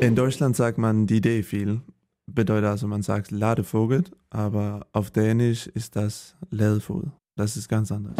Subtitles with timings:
[0.00, 1.82] In Deutschland sagt man die Idee viel.
[2.26, 7.12] Bedeutet also, man sagt Ladevogel, aber auf Dänisch ist das Ladevogel.
[7.36, 8.16] Das ist ganz anders.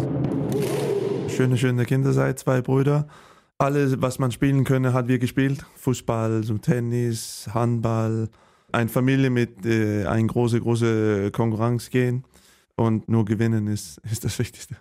[1.27, 3.07] Schöne, schöne Kinder seid, zwei Brüder.
[3.57, 5.65] Alles, was man spielen könne, hat wir gespielt.
[5.75, 8.29] Fußball, Tennis, Handball.
[8.71, 12.25] Eine Familie mit äh, eine große, große Konkurrenz gehen.
[12.75, 14.75] Und nur gewinnen ist, ist das Wichtigste.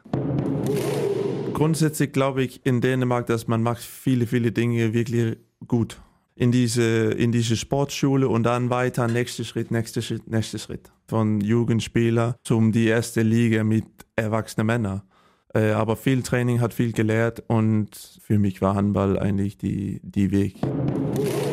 [1.54, 5.98] Grundsätzlich glaube ich in Dänemark, dass man macht viele, viele Dinge wirklich gut
[6.40, 10.90] in diese, in diese Sportschule und dann weiter, nächster Schritt, nächster Schritt, nächster Schritt.
[11.06, 13.84] Von Jugendspieler zum die erste Liga mit
[14.16, 15.02] erwachsenen Männern.
[15.52, 17.90] Äh, aber viel Training hat viel gelehrt und
[18.22, 20.56] für mich war Handball eigentlich die, die Weg.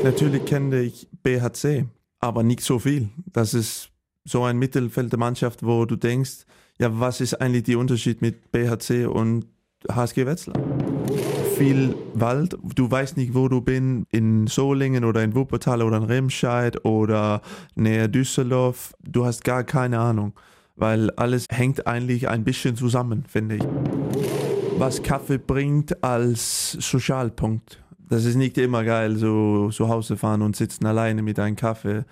[0.06, 1.88] Natürlich kenne ich BHC,
[2.20, 3.10] aber nicht so viel.
[3.26, 3.90] Das ist
[4.24, 6.46] so ein Mittelfeld der Mannschaft, wo du denkst,
[6.80, 9.48] ja, was ist eigentlich der Unterschied mit BHC und
[9.92, 10.77] HSG Wetzlar?
[11.58, 12.56] Viel Wald.
[12.76, 17.42] Du weißt nicht, wo du bist, in Solingen oder in Wuppertal oder in Remscheid oder
[17.76, 18.94] näher Düsseldorf.
[19.04, 20.34] Du hast gar keine Ahnung,
[20.76, 23.64] weil alles hängt eigentlich ein bisschen zusammen, finde ich.
[24.78, 27.82] Was Kaffee bringt als Sozialpunkt.
[28.08, 32.06] Das ist nicht immer geil, so zu Hause fahren und sitzen alleine mit einem Kaffee.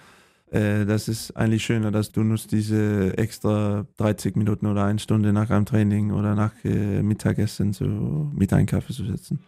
[0.56, 5.34] Äh, das ist eigentlich schöner, dass du nutzt diese extra 30 Minuten oder eine Stunde
[5.34, 9.40] nach einem Training oder nach äh, Mittagessen so mit einem Kaffee zu sitzen.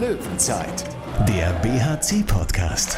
[0.00, 0.84] Löwenzeit,
[1.28, 2.96] der BHC-Podcast.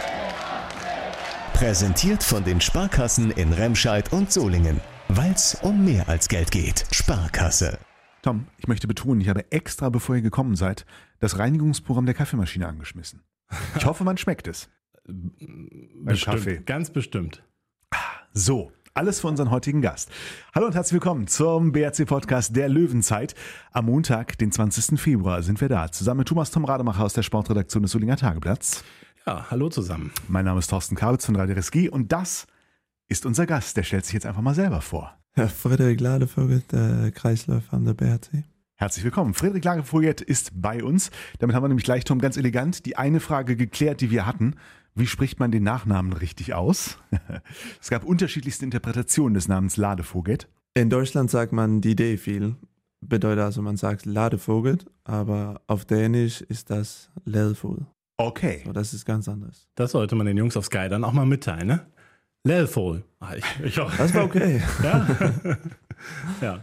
[1.55, 4.83] Präsentiert von den Sparkassen in Remscheid und Solingen.
[5.09, 6.85] Weil es um mehr als Geld geht.
[6.91, 7.79] Sparkasse.
[8.21, 10.85] Tom, ich möchte betonen, ich habe extra, bevor ihr gekommen seid,
[11.21, 13.23] das Reinigungsprogramm der Kaffeemaschine angeschmissen.
[13.77, 14.69] Ich hoffe, man schmeckt es.
[15.07, 16.63] Bestimmt, Kaffee.
[16.65, 17.45] Ganz bestimmt.
[18.33, 20.11] So, alles für unseren heutigen Gast.
[20.53, 23.37] Hallo und herzlich willkommen zum BRC-Podcast der Löwenzeit.
[23.71, 25.01] Am Montag, den 20.
[25.01, 28.83] Februar, sind wir da, zusammen mit Thomas Tom Rademacher aus der Sportredaktion des Solinger Tageblatts.
[29.27, 30.11] Ja, hallo zusammen.
[30.27, 32.49] Mein Name ist Thorsten Kabitz von Radio Reski und das
[33.07, 33.77] ist unser Gast.
[33.77, 35.17] Der stellt sich jetzt einfach mal selber vor.
[35.35, 38.45] Herr Frederik Ladevogel, der Kreisläufer an der BRC.
[38.79, 39.33] Herzlich willkommen.
[39.33, 41.11] Friedrich Lagerfogel ist bei uns.
[41.39, 44.57] Damit haben wir nämlich gleich, Tom, ganz elegant die eine Frage geklärt, die wir hatten.
[44.97, 46.97] Wie spricht man den Nachnamen richtig aus?
[47.81, 50.39] es gab unterschiedlichste Interpretationen des Namens Ladevogel.
[50.75, 52.57] In Deutschland sagt man die Idee viel.
[53.03, 57.87] Bedeutet also, man sagt Ladevogel, aber auf Dänisch ist das Ladevogel.
[58.17, 58.63] Okay.
[58.65, 59.69] So, das ist ganz anders.
[59.75, 61.87] Das sollte man den Jungs auf Sky dann auch mal mitteilen, ne?
[62.47, 63.05] Lelfol.
[63.21, 63.95] Ah, ich, ich auch.
[63.97, 64.63] Das war okay.
[64.83, 65.07] ja.
[66.41, 66.61] ja.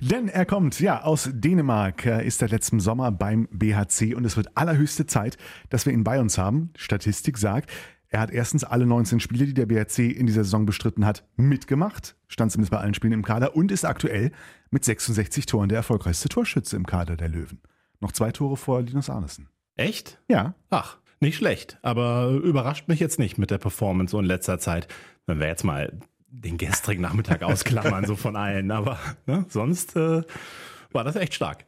[0.00, 4.36] Denn er kommt ja aus Dänemark, er ist seit letztem Sommer beim BHC und es
[4.36, 5.38] wird allerhöchste Zeit,
[5.70, 6.70] dass wir ihn bei uns haben.
[6.76, 7.70] Statistik sagt,
[8.08, 12.14] er hat erstens alle 19 Spiele, die der BHC in dieser Saison bestritten hat, mitgemacht,
[12.28, 14.30] stand zumindest bei allen Spielen im Kader und ist aktuell
[14.70, 17.60] mit 66 Toren der erfolgreichste Torschütze im Kader der Löwen.
[18.00, 19.48] Noch zwei Tore vor Linus Arnesen.
[19.74, 20.20] Echt?
[20.28, 20.54] Ja.
[20.70, 24.86] Ach, nicht schlecht, aber überrascht mich jetzt nicht mit der Performance so in letzter Zeit.
[25.26, 25.98] Wenn wir jetzt mal
[26.40, 30.22] den gestrigen Nachmittag ausklammern, so von allen, aber ne, sonst äh,
[30.92, 31.64] war das echt stark.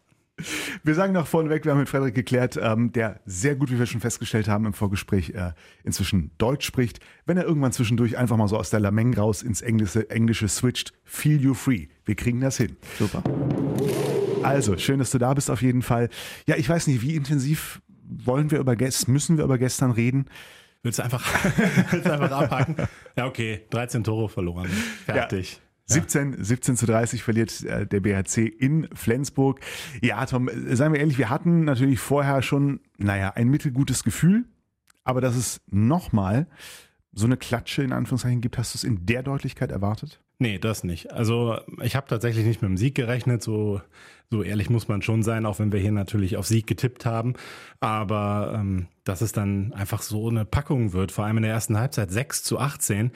[0.84, 3.86] Wir sagen noch vorneweg, wir haben mit Frederik geklärt, ähm, der sehr gut, wie wir
[3.86, 7.00] schon festgestellt haben im Vorgespräch, äh, inzwischen Deutsch spricht.
[7.24, 10.92] Wenn er irgendwann zwischendurch einfach mal so aus der Lameng raus ins Englische, Englische switcht,
[11.04, 11.86] feel you free.
[12.04, 12.76] Wir kriegen das hin.
[12.98, 13.22] Super.
[14.42, 16.10] Also, schön, dass du da bist auf jeden Fall.
[16.46, 20.26] Ja, ich weiß nicht, wie intensiv wollen wir über gestern, müssen wir über gestern reden?
[20.86, 21.24] Willst du einfach,
[21.90, 22.76] willst du einfach abhaken?
[23.16, 24.68] Ja, okay, 13 Tore verloren.
[25.04, 25.54] Fertig.
[25.88, 25.94] Ja.
[25.96, 29.58] 17, 17 zu 30 verliert äh, der BHC in Flensburg.
[30.00, 34.44] Ja, Tom, seien wir ehrlich, wir hatten natürlich vorher schon, naja, ein mittelgutes Gefühl,
[35.02, 36.46] aber dass es nochmal
[37.10, 40.22] so eine Klatsche in Anführungszeichen gibt, hast du es in der Deutlichkeit erwartet?
[40.38, 41.12] Nee, das nicht.
[41.12, 43.80] Also ich habe tatsächlich nicht mit dem Sieg gerechnet, so,
[44.30, 47.34] so ehrlich muss man schon sein, auch wenn wir hier natürlich auf Sieg getippt haben.
[47.80, 51.78] Aber ähm, dass es dann einfach so eine Packung wird, vor allem in der ersten
[51.78, 53.12] Halbzeit 6 zu 18,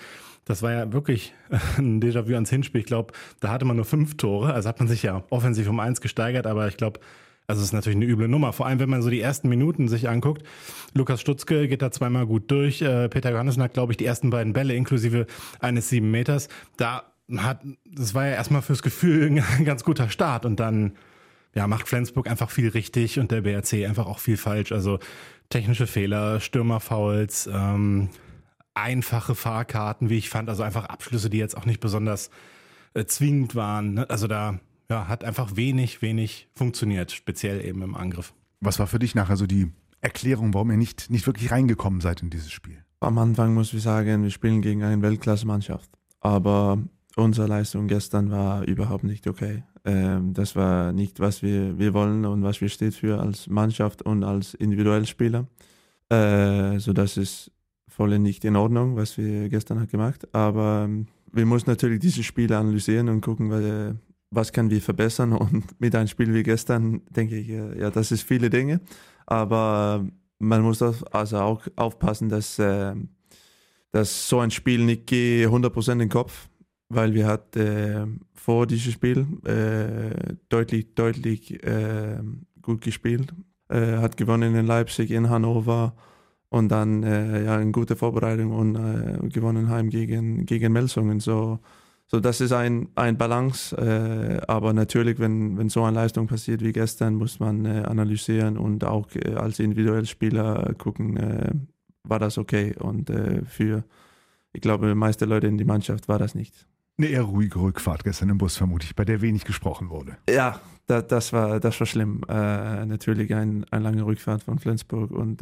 [0.46, 1.34] das war ja wirklich
[1.76, 2.80] ein Déjà-vu ans Hinspiel.
[2.80, 5.78] Ich glaube, da hatte man nur fünf Tore, also hat man sich ja offensiv um
[5.78, 7.00] eins gesteigert, aber ich glaube,
[7.50, 9.88] also es ist natürlich eine üble Nummer, vor allem wenn man so die ersten Minuten
[9.88, 10.44] sich anguckt.
[10.94, 12.80] Lukas Stutzke geht da zweimal gut durch.
[12.80, 15.26] Äh, Peter Johannessen hat, glaube ich, die ersten beiden Bälle inklusive
[15.58, 16.48] eines sieben Meters.
[16.76, 20.92] Da hat, das war ja erstmal fürs Gefühl ein ganz guter Start und dann
[21.54, 24.72] ja, macht Flensburg einfach viel richtig und der BRC einfach auch viel falsch.
[24.72, 24.98] Also
[25.48, 28.10] technische Fehler, Stürmerfouls, ähm,
[28.74, 32.30] einfache Fahrkarten, wie ich fand, also einfach Abschlüsse, die jetzt auch nicht besonders
[32.94, 33.94] äh, zwingend waren.
[33.94, 34.10] Ne?
[34.10, 38.32] Also da ja, hat einfach wenig, wenig funktioniert, speziell eben im Angriff.
[38.60, 42.22] Was war für dich nachher so die Erklärung, warum ihr nicht, nicht wirklich reingekommen seid
[42.22, 42.84] in dieses Spiel?
[43.00, 45.90] Am Anfang muss ich sagen, wir spielen gegen eine Weltklasse-Mannschaft.
[46.20, 46.78] Aber
[47.20, 49.64] unsere Leistung gestern war überhaupt nicht okay.
[49.84, 54.02] Ähm, das war nicht, was wir, wir wollen und was wir steht für als Mannschaft
[54.02, 55.46] und als Individuellspieler.
[56.10, 57.52] Äh, so dass es
[57.88, 60.34] voll nicht in Ordnung, was wir gestern hat gemacht.
[60.34, 63.96] Aber ähm, wir müssen natürlich diese Spiele analysieren und gucken, weil,
[64.30, 65.32] was können wir verbessern.
[65.36, 68.80] Und mit einem Spiel wie gestern denke ich, ja, das ist viele Dinge.
[69.26, 70.06] Aber
[70.38, 72.94] man muss also auch aufpassen, dass, äh,
[73.92, 76.48] dass so ein Spiel nicht geht 100% in den Kopf,
[76.90, 78.04] weil wir hat äh,
[78.34, 82.18] vor diesem Spiel äh, deutlich, deutlich äh,
[82.60, 83.32] gut gespielt.
[83.68, 85.94] Äh, hat gewonnen in Leipzig, in Hannover
[86.48, 91.20] und dann äh, ja eine gute Vorbereitung und äh, gewonnen heim gegen, gegen Melsungen.
[91.20, 91.60] So,
[92.08, 96.72] so das ist ein, ein Balance, aber natürlich, wenn, wenn so eine Leistung passiert wie
[96.72, 99.06] gestern, muss man analysieren und auch
[99.36, 101.68] als individueller Spieler gucken,
[102.02, 103.12] war das okay und
[103.46, 103.84] für,
[104.52, 106.66] ich glaube, die meisten Leute in die Mannschaft war das nicht.
[107.00, 110.18] Eine eher ruhige Rückfahrt gestern im Bus, vermutlich, bei der wenig gesprochen wurde.
[110.28, 112.20] Ja, da, das, war, das war schlimm.
[112.28, 115.40] natürlich ein, eine lange Rückfahrt von Flensburg und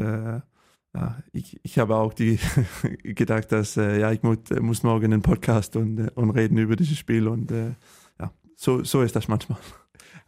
[0.94, 2.38] ja, ich, ich habe auch die
[3.02, 6.76] gedacht, dass äh, ja, ich muss, muss morgen einen Podcast und, äh, und reden über
[6.76, 7.74] dieses Spiel und äh,
[8.18, 9.58] ja, so, so ist das manchmal.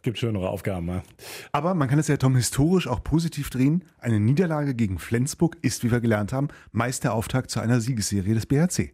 [0.03, 1.03] Gibt schönere Aufgaben, ja.
[1.51, 3.83] Aber man kann es ja, Tom, historisch auch positiv drehen.
[3.99, 8.33] Eine Niederlage gegen Flensburg ist, wie wir gelernt haben, meist der Auftakt zu einer Siegesserie
[8.33, 8.93] des BHC.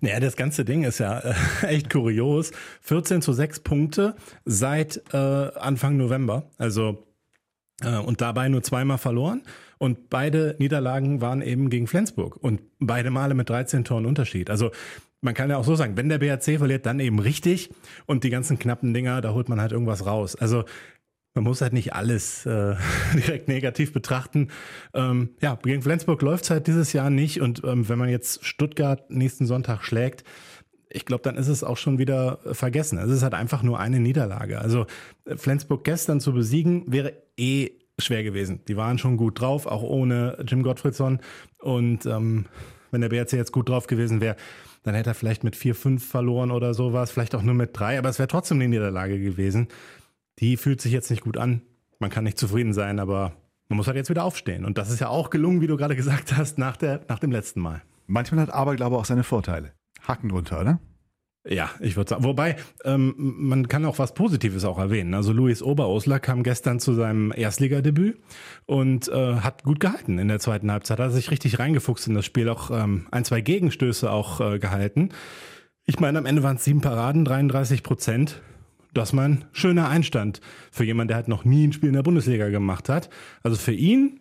[0.00, 1.34] Naja, das ganze Ding ist ja äh,
[1.66, 2.52] echt kurios.
[2.82, 4.14] 14 zu 6 Punkte
[4.44, 6.50] seit äh, Anfang November.
[6.56, 7.04] Also
[7.82, 9.42] äh, und dabei nur zweimal verloren.
[9.78, 14.50] Und beide Niederlagen waren eben gegen Flensburg und beide Male mit 13 Toren Unterschied.
[14.50, 14.72] Also
[15.20, 17.70] man kann ja auch so sagen, wenn der BRC verliert, dann eben richtig
[18.06, 20.36] und die ganzen knappen Dinger, da holt man halt irgendwas raus.
[20.36, 20.64] Also
[21.34, 22.74] man muss halt nicht alles äh,
[23.14, 24.48] direkt negativ betrachten.
[24.94, 28.44] Ähm, ja, gegen Flensburg läuft es halt dieses Jahr nicht und ähm, wenn man jetzt
[28.44, 30.24] Stuttgart nächsten Sonntag schlägt,
[30.90, 32.98] ich glaube, dann ist es auch schon wieder vergessen.
[32.98, 34.58] Es ist halt einfach nur eine Niederlage.
[34.60, 34.86] Also
[35.36, 38.60] Flensburg gestern zu besiegen wäre eh schwer gewesen.
[38.68, 41.20] Die waren schon gut drauf, auch ohne Jim Gottfriedson.
[41.58, 42.46] Und ähm,
[42.90, 44.36] wenn der BRC jetzt gut drauf gewesen wäre,
[44.82, 48.08] dann hätte er vielleicht mit 4-5 verloren oder sowas, vielleicht auch nur mit 3, aber
[48.08, 49.68] es wäre trotzdem eine Niederlage gewesen.
[50.38, 51.62] Die fühlt sich jetzt nicht gut an.
[51.98, 53.32] Man kann nicht zufrieden sein, aber
[53.68, 54.64] man muss halt jetzt wieder aufstehen.
[54.64, 57.32] Und das ist ja auch gelungen, wie du gerade gesagt hast, nach, der, nach dem
[57.32, 57.82] letzten Mal.
[58.06, 59.72] Manchmal hat Aberglaube auch seine Vorteile.
[60.06, 60.80] Haken drunter, oder?
[61.48, 62.24] Ja, ich würde sagen.
[62.24, 65.14] Wobei, ähm, man kann auch was Positives auch erwähnen.
[65.14, 68.18] Also Luis Oberosler kam gestern zu seinem Erstligadebüt
[68.66, 70.98] und äh, hat gut gehalten in der zweiten Halbzeit.
[70.98, 75.08] Hat sich richtig reingefuchst in das Spiel, auch ähm, ein, zwei Gegenstöße auch äh, gehalten.
[75.86, 78.42] Ich meine, am Ende waren es sieben Paraden, 33 Prozent.
[78.92, 82.02] Das mal ein schöner Einstand für jemanden, der halt noch nie ein Spiel in der
[82.02, 83.08] Bundesliga gemacht hat.
[83.42, 84.20] Also für ihn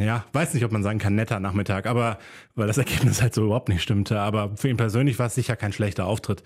[0.00, 2.18] ja, weiß nicht, ob man sagen kann, netter Nachmittag, aber
[2.54, 4.20] weil das Ergebnis halt so überhaupt nicht stimmte.
[4.20, 6.42] Aber für ihn persönlich war es sicher kein schlechter Auftritt.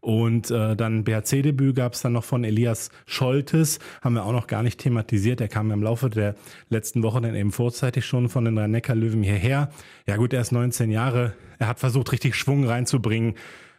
[0.00, 4.46] Und äh, dann BHC-Debüt gab es dann noch von Elias Scholtes, haben wir auch noch
[4.46, 5.40] gar nicht thematisiert.
[5.40, 6.36] Er kam im Laufe der
[6.68, 9.70] letzten Woche dann eben vorzeitig schon von den Rhein-Neckar-Löwen hierher.
[10.06, 11.32] Ja gut, er ist 19 Jahre.
[11.58, 13.34] Er hat versucht, richtig Schwung reinzubringen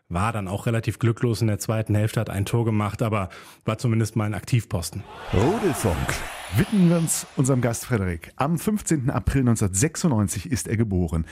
[0.09, 3.29] war dann auch relativ glücklos in der zweiten Hälfte, hat ein Tor gemacht, aber
[3.65, 5.03] war zumindest mal ein Aktivposten.
[5.33, 6.13] Rudelfunk.
[6.55, 8.31] Widmen wir uns unserem Gast Frederik.
[8.37, 9.09] Am 15.
[9.09, 11.25] April 1996 ist er geboren.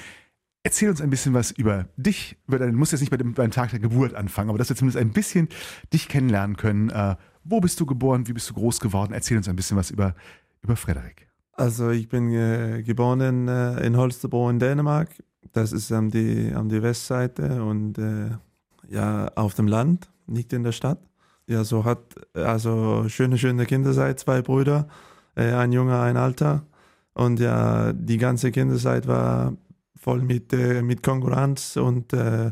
[0.63, 2.37] Erzähl uns ein bisschen was über dich.
[2.47, 5.01] Du musst jetzt nicht bei dem, beim Tag der Geburt anfangen, aber dass wir zumindest
[5.01, 5.47] ein bisschen
[5.93, 6.89] dich kennenlernen können.
[6.89, 8.27] Äh, wo bist du geboren?
[8.27, 9.13] Wie bist du groß geworden?
[9.13, 10.15] Erzähl uns ein bisschen was über,
[10.63, 11.29] über Frederik.
[11.53, 15.09] Also ich bin äh, geboren in, äh, in Holstebro in Dänemark.
[15.53, 18.31] Das ist an die, an die Westseite und äh,
[18.89, 20.99] ja auf dem Land, nicht in der Stadt.
[21.47, 21.99] Ja, so hat
[22.33, 24.87] also schöne, schöne Kinderzeit, zwei Brüder,
[25.35, 26.65] äh, ein Junger, ein Alter.
[27.13, 29.53] Und ja, die ganze Kinderzeit war
[29.95, 32.51] voll mit, äh, mit Konkurrenz und äh,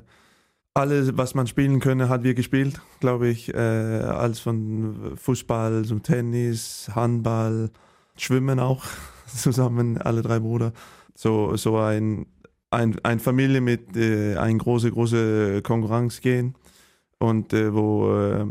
[0.75, 3.53] alles, was man spielen könne, hat wir gespielt, glaube ich.
[3.53, 7.69] Äh, alles von Fußball zum Tennis, Handball,
[8.17, 8.83] Schwimmen auch
[9.27, 10.73] zusammen, alle drei Brüder.
[11.15, 12.25] So, so ein
[12.73, 16.55] ein, ein Familie mit äh, ein große, große Konkurrenz gehen
[17.19, 18.45] und äh, wo äh,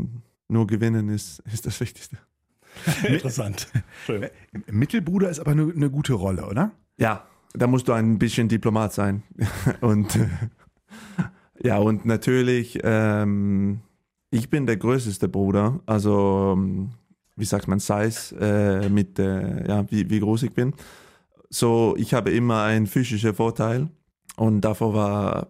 [0.47, 2.17] nur gewinnen ist, ist das Wichtigste.
[3.07, 3.67] Interessant.
[4.05, 4.27] Schön.
[4.71, 6.71] Mittelbruder ist aber eine, eine gute Rolle, oder?
[6.97, 9.23] Ja, da musst du ein bisschen Diplomat sein.
[9.81, 10.27] und äh,
[11.61, 13.81] ja, und natürlich, ähm,
[14.31, 16.57] ich bin der größte Bruder, also
[17.35, 20.73] wie sagt man, Size, äh, mit, äh, ja, wie, wie groß ich bin.
[21.49, 23.89] So, ich habe immer einen physischen Vorteil
[24.35, 25.47] und davor war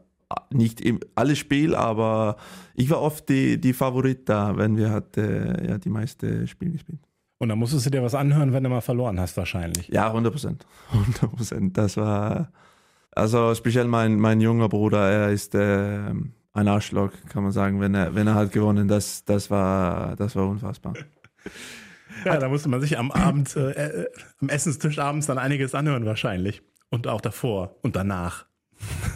[0.51, 2.37] nicht im, alles Spiel, aber
[2.75, 6.71] ich war oft die, die Favorit da, wenn wir hat, äh, ja, die meisten Spiele
[6.71, 6.99] gespielt.
[7.39, 9.87] Und dann musstest du dir was anhören, wenn du mal verloren hast, wahrscheinlich.
[9.89, 10.65] Ja, 100 Prozent.
[10.91, 11.77] 100 Prozent.
[11.77, 12.51] Das war,
[13.11, 15.99] also speziell mein, mein junger Bruder, er ist äh,
[16.53, 20.35] ein Arschloch, kann man sagen, wenn er, wenn er hat gewonnen, das, das war, das
[20.35, 20.93] war unfassbar.
[22.25, 24.07] Ja, da musste man sich am Abend, äh, äh,
[24.39, 26.61] am Essenstisch abends dann einiges anhören, wahrscheinlich.
[26.89, 28.45] Und auch davor und danach.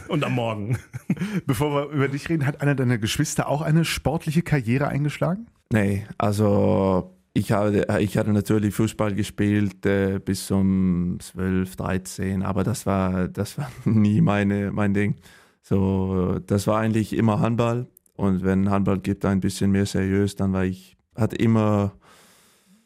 [0.08, 0.78] Und am Morgen.
[1.46, 5.48] Bevor wir über dich reden, hat einer deiner Geschwister auch eine sportliche Karriere eingeschlagen?
[5.72, 12.64] Nee, also ich, habe, ich hatte natürlich Fußball gespielt äh, bis um 12, 13, aber
[12.64, 15.16] das war, das war nie meine, mein Ding.
[15.62, 17.88] So, das war eigentlich immer Handball.
[18.16, 21.94] Und wenn Handball gibt ein bisschen mehr seriös, dann war ich, hat immer,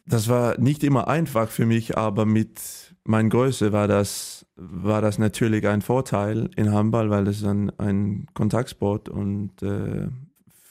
[0.05, 2.59] das war nicht immer einfach für mich, aber mit
[3.05, 7.71] meiner Größe war das, war das natürlich ein Vorteil in Handball, weil das ist ein,
[7.79, 10.07] ein Kontaktsport und äh,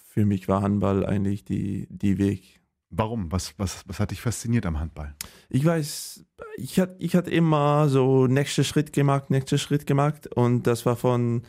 [0.08, 2.60] für mich war Handball eigentlich die, die Weg.
[2.90, 3.30] Warum?
[3.30, 5.14] Was, was, was hat dich fasziniert am Handball?
[5.48, 6.24] Ich weiß,
[6.56, 10.96] ich hatte ich hat immer so nächsten Schritt gemacht, nächsten Schritt gemacht und das war
[10.96, 11.42] von,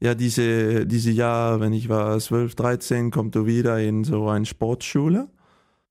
[0.00, 4.46] ja, diese, diese Jahr, wenn ich war 12, 13, kommt du wieder in so eine
[4.46, 5.28] Sportschule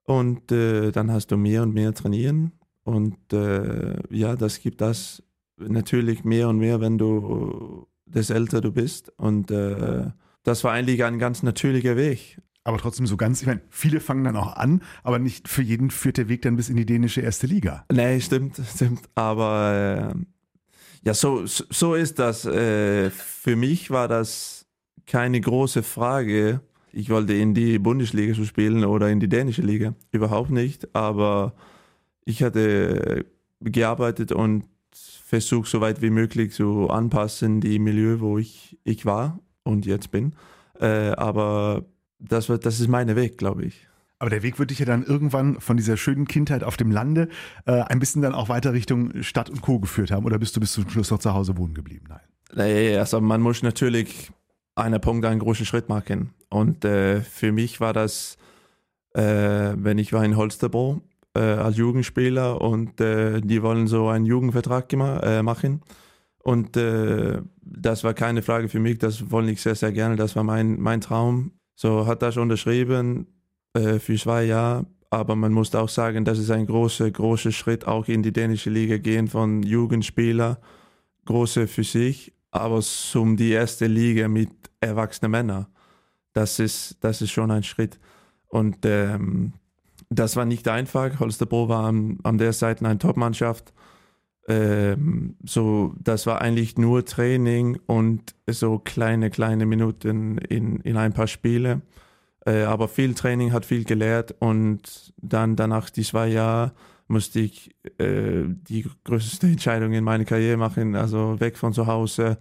[0.03, 2.51] und äh, dann hast du mehr und mehr trainieren
[2.83, 5.23] und äh, ja, das gibt das
[5.57, 10.05] natürlich mehr und mehr, wenn du das älter du bist und äh,
[10.43, 12.39] das war eigentlich ein ganz natürlicher Weg.
[12.63, 15.89] Aber trotzdem so ganz, ich meine, viele fangen dann auch an, aber nicht für jeden
[15.89, 17.85] führt der Weg dann bis in die dänische erste Liga.
[17.91, 19.01] Nee, stimmt, stimmt.
[19.15, 20.19] Aber äh,
[21.05, 22.45] ja, so, so ist das.
[22.45, 24.65] Äh, für mich war das
[25.05, 26.61] keine große Frage.
[26.91, 29.95] Ich wollte in die Bundesliga zu spielen oder in die dänische Liga.
[30.11, 30.93] Überhaupt nicht.
[30.93, 31.53] Aber
[32.25, 33.25] ich hatte
[33.61, 34.65] gearbeitet und
[35.27, 40.09] versucht, so weit wie möglich zu anpassen, die Milieu, wo ich, ich war und jetzt
[40.09, 40.33] bin.
[40.79, 41.83] Äh, aber
[42.17, 43.87] das, wird, das ist mein Weg, glaube ich.
[44.19, 47.27] Aber der Weg wird dich ja dann irgendwann von dieser schönen Kindheit auf dem Lande
[47.65, 49.79] äh, ein bisschen dann auch weiter Richtung Stadt und Co.
[49.79, 50.25] geführt haben.
[50.25, 52.05] Oder bist du bis zum Schluss noch zu Hause wohnen geblieben?
[52.07, 52.21] Nein.
[52.55, 54.31] Nee, also man muss natürlich
[54.75, 56.29] einen Punkt einen großen Schritt machen.
[56.49, 58.37] Und äh, für mich war das,
[59.13, 61.01] äh, wenn ich war in Holstebro
[61.37, 65.81] äh, als Jugendspieler und äh, die wollen so einen Jugendvertrag äh, machen.
[66.39, 70.15] Und äh, das war keine Frage für mich, das wollte ich sehr, sehr gerne.
[70.15, 71.51] Das war mein, mein Traum.
[71.75, 73.27] So hat das unterschrieben
[73.73, 74.85] äh, für zwei Jahre.
[75.09, 78.69] Aber man muss auch sagen, das ist ein großer, großer Schritt, auch in die dänische
[78.69, 80.59] Liga gehen von Jugendspieler,
[81.25, 84.49] große Physik, aber zum die erste Liga mit
[84.81, 85.67] erwachsenen Männern.
[86.33, 87.99] Das ist, das ist schon ein Schritt.
[88.47, 89.53] Und ähm,
[90.09, 91.19] das war nicht einfach.
[91.19, 93.73] Holstebro war an, an der Seite eine Top-Mannschaft.
[94.47, 101.13] Ähm, so, das war eigentlich nur Training und so kleine, kleine Minuten in, in ein
[101.13, 101.81] paar Spiele.
[102.45, 106.71] Äh, aber viel Training hat viel gelehrt und dann danach die zwei Jahre
[107.09, 112.37] musste ich äh, die größte Entscheidung in meiner Karriere machen, also weg von zu Hause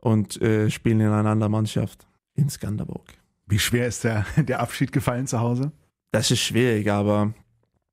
[0.00, 3.14] und äh, spielen in einer anderen Mannschaft in Skanderburg.
[3.46, 5.72] Wie schwer ist der, der Abschied gefallen zu Hause?
[6.10, 7.34] Das ist schwierig, aber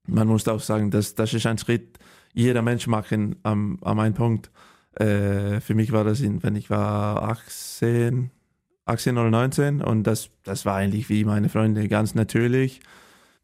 [0.08, 2.00] man muss auch sagen, dass das ist ein Schritt,
[2.34, 4.52] jeder Mensch machen am, am einen Punkt.
[4.94, 8.32] Äh, für mich war das, in, wenn ich war 18,
[8.86, 12.82] 18 oder 19 und das, das war eigentlich wie meine Freunde ganz natürlich.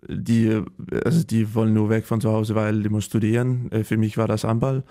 [0.08, 0.62] Die,
[1.06, 3.72] also die wollen nur weg von zu Hause, weil die muss studieren.
[3.72, 4.84] Äh, für mich war das Handball.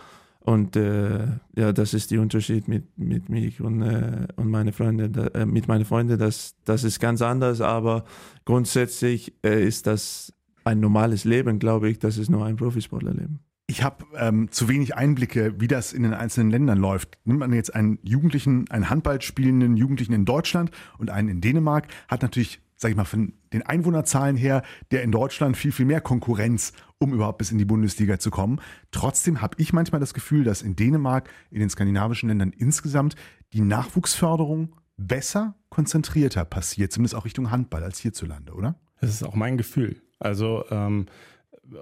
[0.51, 5.31] Und äh, ja, das ist der Unterschied mit, mit mich und, äh, und meine Freunde,
[5.33, 6.19] äh, mit meinen Freunden.
[6.19, 8.05] Das, das ist ganz anders, aber
[8.45, 10.33] grundsätzlich äh, ist das
[10.65, 12.01] ein normales Leben, glaube ich.
[12.01, 13.39] Das ist nur ein Profisportlerleben
[13.71, 17.19] ich habe ähm, zu wenig Einblicke, wie das in den einzelnen Ländern läuft.
[17.25, 21.87] Nimmt man jetzt einen Jugendlichen, einen Handball spielenden Jugendlichen in Deutschland und einen in Dänemark,
[22.09, 26.01] hat natürlich, sage ich mal, von den Einwohnerzahlen her, der in Deutschland viel, viel mehr
[26.01, 28.61] Konkurrenz, um überhaupt bis in die Bundesliga zu kommen.
[28.91, 33.17] Trotzdem habe ich manchmal das Gefühl, dass in Dänemark, in den skandinavischen Ländern insgesamt
[33.53, 38.77] die Nachwuchsförderung besser, konzentrierter passiert, zumindest auch Richtung Handball als hierzulande, oder?
[39.01, 40.01] Das ist auch mein Gefühl.
[40.19, 41.07] Also ähm,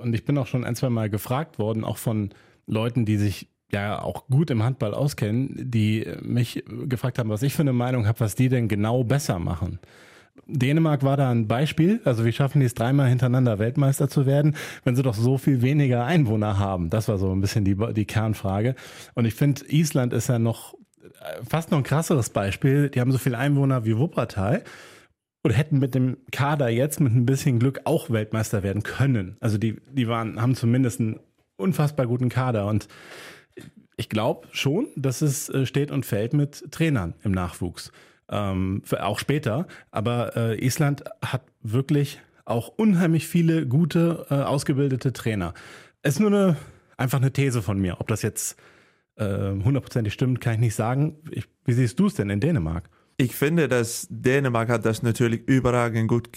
[0.02, 2.30] und ich bin auch schon ein, zwei Mal gefragt worden, auch von
[2.66, 7.54] Leuten, die sich ja auch gut im Handball auskennen, die mich gefragt haben, was ich
[7.54, 9.78] für eine Meinung habe, was die denn genau besser machen.
[10.46, 12.00] Dänemark war da ein Beispiel.
[12.04, 15.62] Also wie schaffen die es dreimal hintereinander Weltmeister zu werden, wenn sie doch so viel
[15.62, 16.90] weniger Einwohner haben?
[16.90, 18.74] Das war so ein bisschen die, die Kernfrage.
[19.14, 20.74] Und ich finde, Island ist ja noch
[21.48, 22.90] fast noch ein krasseres Beispiel.
[22.90, 24.62] Die haben so viele Einwohner wie Wuppertal
[25.44, 29.36] oder hätten mit dem Kader jetzt mit ein bisschen Glück auch Weltmeister werden können.
[29.40, 31.20] Also die, die waren, haben zumindest einen
[31.56, 32.88] unfassbar guten Kader und
[33.96, 37.90] ich glaube schon, dass es äh, steht und fällt mit Trainern im Nachwuchs.
[38.30, 39.66] Ähm, auch später.
[39.90, 45.54] Aber äh, Island hat wirklich auch unheimlich viele gute, äh, ausgebildete Trainer.
[46.02, 46.56] Es ist nur eine,
[46.96, 48.00] einfach eine These von mir.
[48.00, 48.56] Ob das jetzt
[49.16, 51.16] äh, hundertprozentig stimmt, kann ich nicht sagen.
[51.30, 52.88] Ich, wie siehst du es denn in Dänemark?
[53.18, 56.30] Ich finde, dass Dänemark hat das natürlich überragend gut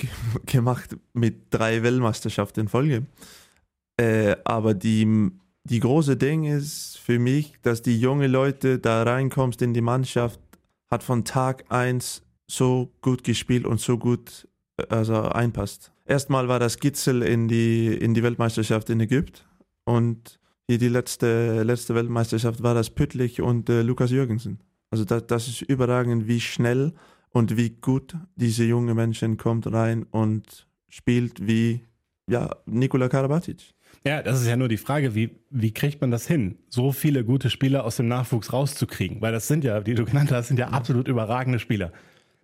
[0.45, 3.05] gemacht mit drei Weltmeisterschaften in Folge.
[3.97, 5.29] Äh, aber die,
[5.63, 10.39] die große Ding ist für mich, dass die jungen Leute da reinkommst in die Mannschaft,
[10.91, 15.91] hat von Tag eins so gut gespielt und so gut äh, also einpasst.
[16.05, 19.39] Erstmal war das Gitzel in die, in die Weltmeisterschaft in Ägypten
[19.85, 24.59] und hier die letzte, letzte Weltmeisterschaft war das Püttlich und äh, Lukas Jürgensen.
[24.89, 26.93] Also das, das ist überragend, wie schnell
[27.29, 31.81] und wie gut diese junge Menschen kommt rein und spielt wie
[32.27, 33.73] ja, Nikola Karabatic.
[34.03, 37.23] Ja, das ist ja nur die Frage, wie, wie kriegt man das hin, so viele
[37.23, 39.21] gute Spieler aus dem Nachwuchs rauszukriegen?
[39.21, 41.91] Weil das sind ja, die du genannt hast, sind ja absolut überragende Spieler.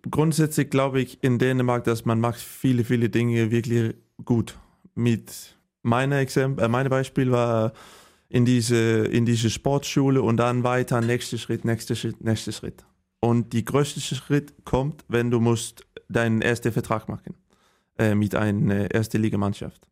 [0.08, 4.56] Grundsätzlich glaube ich in Dänemark, dass man macht viele, viele Dinge wirklich gut.
[4.94, 7.72] Mit meiner Exempel, äh, mein Beispiel war
[8.28, 12.84] in diese, in diese Sportschule und dann weiter, nächster Schritt, nächster Schritt, nächster Schritt.
[13.20, 17.34] Und die größte Schritt kommt, wenn du musst deinen ersten Vertrag machen
[17.98, 19.87] äh, mit einer äh, erste Ligamannschaft,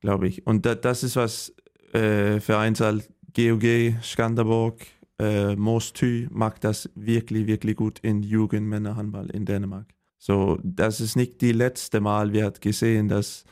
[0.00, 0.46] glaube ich.
[0.46, 1.54] Und da, das ist was
[1.92, 3.02] äh, Vereinsal
[3.34, 4.86] GOG, Skanderborg,
[5.18, 9.86] äh, Mostü macht das wirklich, wirklich gut in Jugendmännerhandball in Dänemark.
[10.18, 13.44] So, das ist nicht die letzte Mal, wir haben gesehen, dass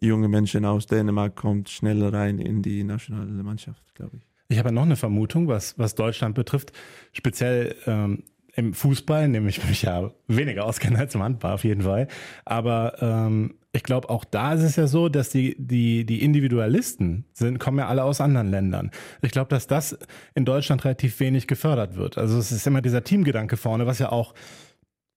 [0.00, 4.26] junge Menschen aus Dänemark kommt schneller rein in die nationale Mannschaft, glaube ich.
[4.48, 6.72] Ich habe noch eine Vermutung, was, was Deutschland betrifft.
[7.12, 12.08] Speziell ähm, im Fußball, nämlich mich ja weniger auskenne als im Handball auf jeden Fall.
[12.44, 17.24] Aber ähm, ich glaube, auch da ist es ja so, dass die, die, die Individualisten
[17.32, 18.90] sind, kommen ja alle aus anderen Ländern.
[19.22, 19.96] Ich glaube, dass das
[20.34, 22.18] in Deutschland relativ wenig gefördert wird.
[22.18, 24.34] Also es ist immer dieser Teamgedanke vorne, was ja auch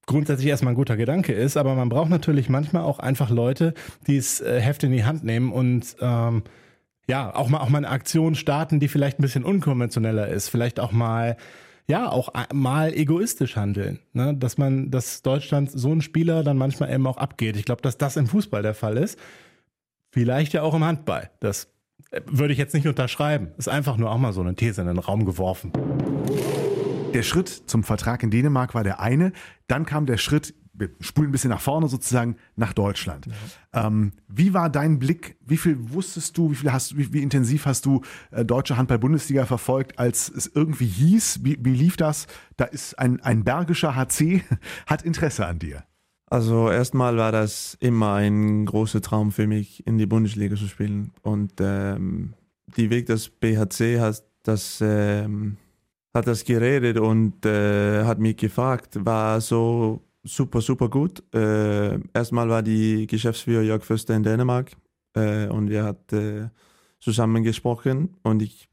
[0.05, 3.73] grundsätzlich erstmal ein guter Gedanke ist, aber man braucht natürlich manchmal auch einfach Leute,
[4.05, 6.43] die das äh, Heft in die Hand nehmen und ähm,
[7.07, 10.79] ja, auch mal auch mal eine Aktion starten, die vielleicht ein bisschen unkonventioneller ist, vielleicht
[10.79, 11.37] auch mal
[11.87, 13.99] ja, auch mal egoistisch handeln.
[14.13, 14.35] Ne?
[14.35, 17.57] Dass man, dass Deutschland so ein Spieler dann manchmal eben auch abgeht.
[17.57, 19.19] Ich glaube, dass das im Fußball der Fall ist.
[20.11, 21.29] Vielleicht ja auch im Handball.
[21.39, 21.67] Das
[22.11, 23.49] äh, würde ich jetzt nicht unterschreiben.
[23.57, 25.73] Ist einfach nur auch mal so eine These in den Raum geworfen.
[27.13, 29.33] Der Schritt zum Vertrag in Dänemark war der eine.
[29.67, 33.27] Dann kam der Schritt wir spulen ein bisschen nach vorne sozusagen nach Deutschland.
[33.27, 33.87] Ja.
[33.87, 35.37] Ähm, wie war dein Blick?
[35.45, 36.51] Wie viel wusstest du?
[36.51, 40.87] Wie viel hast wie, wie intensiv hast du äh, deutsche Handball-Bundesliga verfolgt, als es irgendwie
[40.87, 41.41] hieß?
[41.43, 42.27] Wie, wie lief das?
[42.57, 44.43] Da ist ein, ein bergischer HC,
[44.87, 45.83] hat Interesse an dir.
[46.25, 51.11] Also erstmal war das immer ein großer Traum für mich, in die Bundesliga zu spielen.
[51.21, 52.33] Und ähm,
[52.75, 55.57] die Weg des BHC hat das, ähm,
[56.11, 61.23] hat das geredet und äh, hat mich gefragt, war so super, super gut.
[61.33, 64.71] Äh, erstmal war die Geschäftsführer Jörg Förster in Dänemark
[65.13, 66.49] äh, und wir hatten äh,
[66.99, 68.69] zusammen gesprochen und ich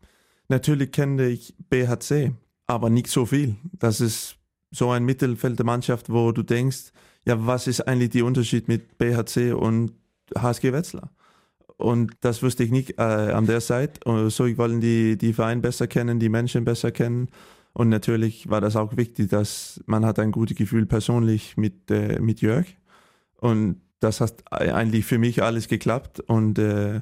[0.48, 2.32] natürlich kenne ich BHC,
[2.66, 3.56] aber nicht so viel.
[3.72, 4.36] Das ist
[4.70, 6.92] so ein Mittelfeld der Mannschaft, wo du denkst,
[7.26, 9.92] ja, was ist eigentlich der Unterschied mit BHC und
[10.36, 11.10] HSG Wetzlar?
[11.76, 14.00] Und das wusste ich nicht äh, an der Seite.
[14.30, 17.28] So, ich wollte die, die Verein besser kennen, die Menschen besser kennen.
[17.72, 22.18] Und natürlich war das auch wichtig, dass man hat ein gutes Gefühl persönlich mit, äh,
[22.20, 22.66] mit Jörg.
[23.36, 26.20] Und das hat eigentlich für mich alles geklappt.
[26.20, 27.00] Und äh,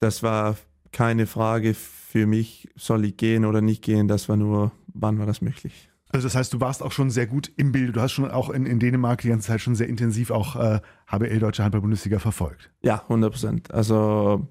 [0.00, 0.56] das war
[0.92, 4.08] keine Frage für mich, soll ich gehen oder nicht gehen.
[4.08, 5.90] Das war nur, wann war das möglich.
[6.14, 7.96] Also das heißt, du warst auch schon sehr gut im Bild.
[7.96, 10.80] Du hast schon auch in, in Dänemark die ganze Zeit schon sehr intensiv auch äh,
[11.08, 12.70] HBL Deutsche Handball-Bundesliga verfolgt.
[12.82, 13.74] Ja, 100 Prozent.
[13.74, 14.46] Also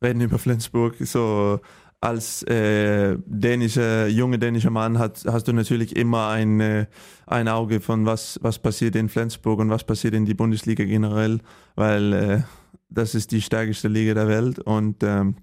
[0.00, 1.60] reden über Flensburg, so
[2.02, 6.86] als äh, dänischer, junger dänischer Mann hat, hast du natürlich immer ein, äh,
[7.26, 11.38] ein Auge von was, was passiert in Flensburg und was passiert in die Bundesliga generell,
[11.76, 12.42] weil äh,
[12.90, 15.36] das ist die stärkste Liga der Welt und ähm,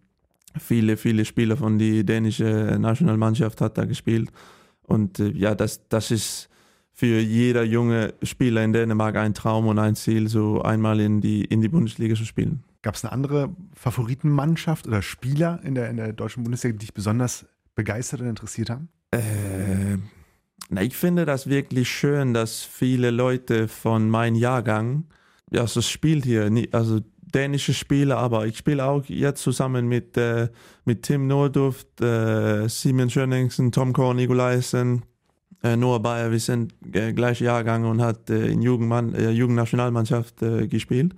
[0.60, 4.30] viele, viele Spieler von der dänischen Nationalmannschaft hat da gespielt.
[4.84, 6.50] Und äh, ja, das, das ist
[6.92, 11.46] für jeder junge Spieler in Dänemark ein Traum und ein Ziel, so einmal in die,
[11.46, 12.66] in die Bundesliga zu spielen.
[12.82, 16.94] Gab es eine andere Favoritenmannschaft oder Spieler in der, in der deutschen Bundesliga, die dich
[16.94, 18.88] besonders begeistert und interessiert haben?
[19.12, 19.98] Äh,
[20.70, 25.06] na, ich finde das wirklich schön, dass viele Leute von meinem Jahrgang,
[25.52, 30.48] ja, so spielt hier, also dänische Spieler, aber ich spiele auch jetzt zusammen mit, äh,
[30.86, 35.04] mit Tim Norduft, äh, Simon Schöningsen, Tom Korn, Nikolaisen,
[35.64, 40.42] äh, Noah Bayer, wir sind äh, gleich Jahrgang und hat äh, in Jugendmann, äh, Jugendnationalmannschaft
[40.42, 41.14] äh, gespielt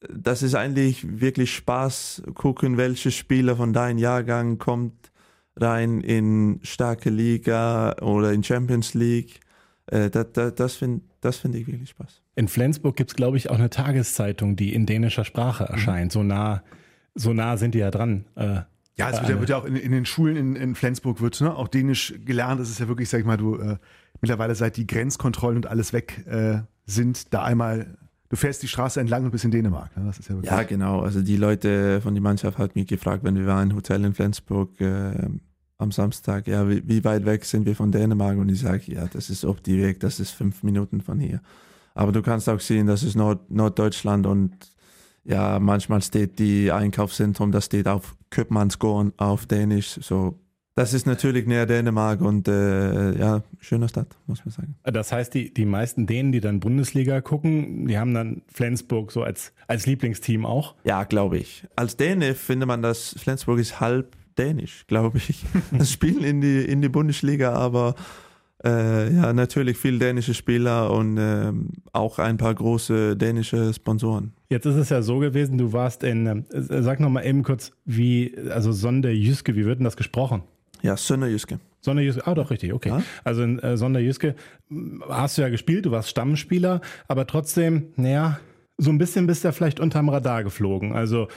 [0.00, 5.10] das ist eigentlich wirklich Spaß, gucken, welche Spieler von deinem Jahrgang kommt
[5.56, 9.40] rein in starke Liga oder in Champions League.
[9.86, 12.22] Äh, das das, das finde das find ich wirklich Spaß.
[12.36, 15.74] In Flensburg gibt es, glaube ich, auch eine Tageszeitung, die in dänischer Sprache mhm.
[15.74, 16.12] erscheint.
[16.12, 16.18] Mhm.
[16.18, 16.62] So nah,
[17.14, 18.24] so nah sind die ja dran.
[18.36, 18.60] Äh,
[18.96, 21.40] ja, es wird ja, wird ja, auch in, in, den Schulen in, in Flensburg wird
[21.40, 22.60] ne, auch Dänisch gelernt.
[22.60, 23.76] Das ist ja wirklich, sag ich mal, du äh,
[24.20, 27.96] mittlerweile seit die Grenzkontrollen und alles weg äh, sind, da einmal
[28.28, 29.96] du fährst die Straße entlang und bist in Dänemark.
[29.96, 30.04] Ne?
[30.06, 31.00] Das ist ja, ja, genau.
[31.00, 34.14] Also die Leute von der Mannschaft hat mich gefragt, wenn wir waren im Hotel in
[34.14, 35.28] Flensburg, äh,
[35.78, 38.36] am Samstag, ja, wie, wie, weit weg sind wir von Dänemark?
[38.36, 41.40] Und ich sage, ja, das ist auf die Weg, das ist fünf Minuten von hier.
[41.94, 44.52] Aber du kannst auch sehen, das ist Nord Norddeutschland und
[45.24, 50.38] ja, manchmal steht die Einkaufszentrum, das steht auf Köpmansgården auf Dänisch, so
[50.78, 54.76] das ist natürlich näher Dänemark und äh, ja, schöne Stadt, muss man sagen.
[54.84, 59.24] Das heißt, die, die meisten Dänen, die dann Bundesliga gucken, die haben dann Flensburg so
[59.24, 60.76] als, als Lieblingsteam auch?
[60.84, 61.64] Ja, glaube ich.
[61.74, 65.44] Als Däne findet man, dass Flensburg ist halb dänisch, glaube ich.
[65.76, 67.96] Das spielen in die, in die Bundesliga, aber
[68.64, 71.52] äh, ja, natürlich viele dänische Spieler und äh,
[71.92, 74.32] auch ein paar große dänische Sponsoren.
[74.48, 78.36] Jetzt ist es ja so gewesen, du warst in, äh, sag nochmal eben kurz, wie,
[78.48, 80.42] also Sonderjyske, wie wird denn das gesprochen?
[80.82, 81.58] Ja, Sonderjyske.
[81.80, 82.90] Sonderjyske, ah doch, richtig, okay.
[82.90, 83.02] Ja?
[83.24, 84.34] Also in äh, Sonderjyske
[85.08, 88.40] hast du ja gespielt, du warst Stammspieler, aber trotzdem, naja,
[88.76, 90.92] so ein bisschen bist du ja vielleicht unterm Radar geflogen.
[90.92, 91.28] Also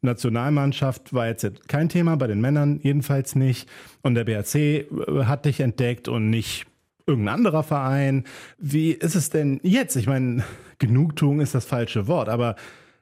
[0.00, 3.68] Nationalmannschaft war jetzt kein Thema, bei den Männern jedenfalls nicht.
[4.02, 4.86] Und der BRC äh,
[5.24, 6.66] hat dich entdeckt und nicht
[7.06, 8.24] irgendein anderer Verein.
[8.58, 9.96] Wie ist es denn jetzt?
[9.96, 10.44] Ich meine,
[10.78, 12.56] Genugtuung ist das falsche Wort, aber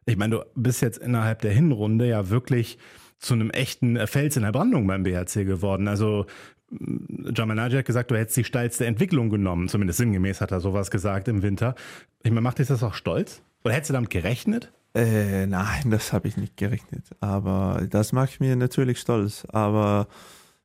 [0.07, 2.79] ich meine, du bist jetzt innerhalb der Hinrunde ja wirklich
[3.25, 5.89] zu einem echten Fels in der Brandung beim BHC geworden.
[5.89, 6.27] Also
[6.71, 9.69] Jamanaji hat gesagt, du hättest die steilste Entwicklung genommen.
[9.69, 11.75] Zumindest sinngemäß hat er sowas gesagt im Winter.
[12.23, 13.43] Ich meine, macht dich das auch stolz?
[13.65, 14.73] Oder hättest du damit gerechnet?
[14.95, 17.05] Äh, nein, das habe ich nicht gerechnet.
[17.21, 19.47] Aber das macht mir natürlich stolz.
[19.51, 20.09] Aber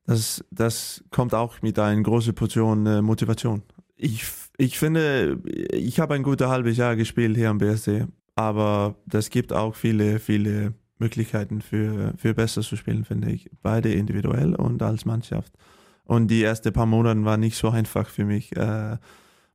[0.06, 3.64] das, das kommt auch mit einer großen Portion äh, Motivation.
[3.96, 4.26] Ich,
[4.58, 5.40] ich finde,
[5.72, 8.06] ich habe ein gutes halbes Jahr gespielt hier am BSC.
[8.36, 13.50] Aber das gibt auch viele, viele Möglichkeiten für, für besser zu spielen, finde ich.
[13.62, 15.54] Beide individuell und als Mannschaft.
[16.04, 18.56] Und die ersten paar Monate waren nicht so einfach für mich.
[18.56, 18.98] Äh,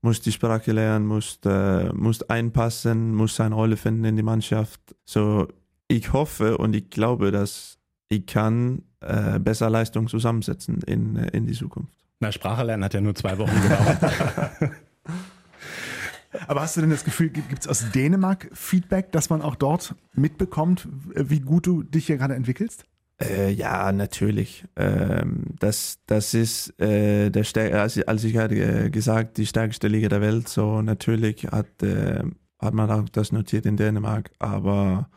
[0.00, 4.80] muss die Sprache lernen, muss, äh, muss einpassen, muss seine Rolle finden in die Mannschaft.
[5.04, 5.48] So,
[5.88, 7.78] ich hoffe und ich glaube, dass
[8.09, 11.92] ich kann äh, besser Leistung zusammensetzen in, in die Zukunft.
[12.20, 14.72] Na, Sprache lernen hat ja nur zwei Wochen gedauert.
[16.47, 19.94] Aber hast du denn das Gefühl, gibt es aus Dänemark Feedback, dass man auch dort
[20.14, 22.85] mitbekommt, wie gut du dich hier gerade entwickelst?
[23.20, 24.64] Äh, ja, natürlich.
[24.77, 29.88] Ähm, das, das ist äh, der Stär als, als ich hatte äh, gesagt, die stärkste
[29.88, 30.49] Liga der Welt.
[30.49, 32.25] So natürlich hat, äh,
[32.59, 34.31] hat man auch das notiert in Dänemark.
[34.40, 35.09] Aber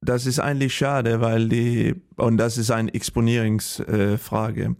[0.00, 4.76] das ist eigentlich schade, weil die, und das ist eine Exponierungsfrage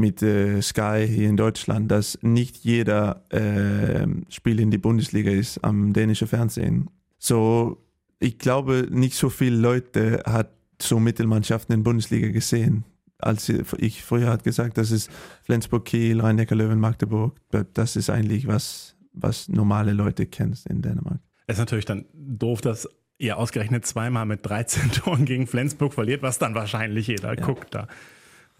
[0.00, 5.62] mit äh, Sky hier in Deutschland, dass nicht jeder äh, Spiel in die Bundesliga ist
[5.62, 6.90] am dänischen Fernsehen.
[7.18, 7.78] So,
[8.18, 12.84] ich glaube, nicht so viele Leute hat so Mittelmannschaften in der Bundesliga gesehen.
[13.18, 15.10] Als ich früher hat gesagt, das ist
[15.42, 17.36] Flensburg, Kiel, Rhein-Neckar-Löwen, Magdeburg.
[17.74, 21.20] Das ist eigentlich was, was normale Leute kennst in Dänemark.
[21.46, 26.22] Es ist natürlich dann doof, dass ihr ausgerechnet zweimal mit 13 Toren gegen Flensburg verliert,
[26.22, 27.44] was dann wahrscheinlich jeder ja.
[27.44, 27.86] guckt da.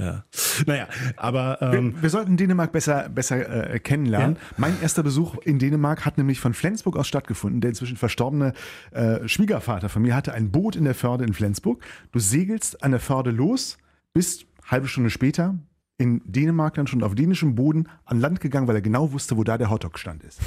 [0.01, 0.25] Ja.
[0.67, 1.61] Naja, aber.
[1.61, 4.37] Ähm, wir, wir, sollten Dänemark besser, besser äh, kennenlernen.
[4.37, 4.55] Ja?
[4.57, 7.61] Mein erster Besuch in Dänemark hat nämlich von Flensburg aus stattgefunden.
[7.61, 8.55] Der inzwischen verstorbene
[8.93, 11.85] äh, Schwiegervater von mir hatte ein Boot in der Förde in Flensburg.
[12.13, 13.79] Du segelst an der Förde los,
[14.13, 15.59] bist halbe Stunde später
[15.99, 19.45] in Dänemark dann schon auf dänischem Boden an Land gegangen, weil er genau wusste, wo
[19.45, 20.41] da der Hotdog-Stand ist.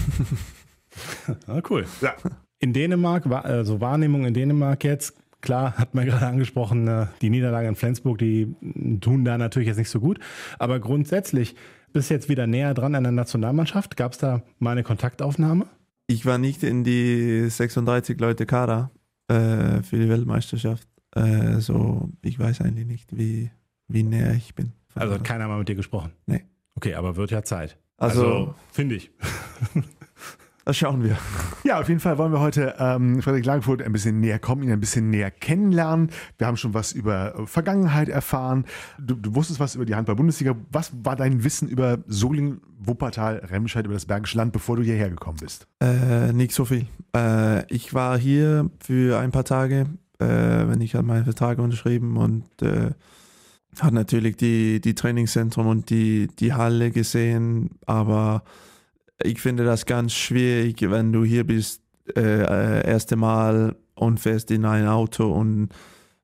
[1.48, 1.86] ah, cool.
[2.02, 2.16] Ja.
[2.60, 7.68] In Dänemark, also Wahrnehmung in Dänemark jetzt, Klar, hat man gerade angesprochen, äh, die Niederlage
[7.68, 8.56] in Flensburg, die
[9.02, 10.18] tun da natürlich jetzt nicht so gut.
[10.58, 11.56] Aber grundsätzlich
[11.92, 13.98] bist du jetzt wieder näher dran an der Nationalmannschaft.
[13.98, 15.68] Gab es da mal eine Kontaktaufnahme?
[16.08, 18.92] Ich war nicht in die 36 Leute Kader
[19.28, 20.88] äh, für die Weltmeisterschaft.
[21.14, 23.52] Äh, so, ich weiß eigentlich nicht, wie,
[23.90, 24.72] wie näher ich bin.
[24.96, 26.14] Also hat keiner mal mit dir gesprochen?
[26.26, 26.46] Nee.
[26.76, 27.78] Okay, aber wird ja Zeit.
[27.98, 29.12] Also, also finde ich.
[30.66, 31.18] Das schauen wir.
[31.66, 34.72] Ja, auf jeden Fall wollen wir heute ähm, Frederik Lagerfurt ein bisschen näher kommen, ihn
[34.72, 36.10] ein bisschen näher kennenlernen.
[36.38, 38.66] Wir haben schon was über Vergangenheit erfahren.
[38.98, 40.56] Du, du wusstest was über die Handball-Bundesliga.
[40.72, 45.10] Was war dein Wissen über Solingen, Wuppertal, Remscheid, über das Bergische Land, bevor du hierher
[45.10, 45.68] gekommen bist?
[45.82, 46.86] Äh, nicht so viel.
[47.14, 49.88] Äh, ich war hier für ein paar Tage,
[50.20, 52.92] äh, wenn ich habe meinen Vertrag unterschrieben und äh,
[53.82, 58.44] hat natürlich die, die Trainingszentrum und die, die Halle gesehen, aber
[59.22, 61.82] ich finde das ganz schwierig, wenn du hier bist,
[62.16, 65.70] äh, äh, erste Mal und fährst in ein Auto und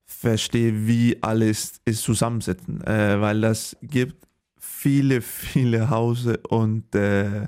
[0.06, 4.28] verstehe, wie alles ist zusammensetzen, äh, weil das gibt
[4.60, 7.47] viele, viele Hause und äh,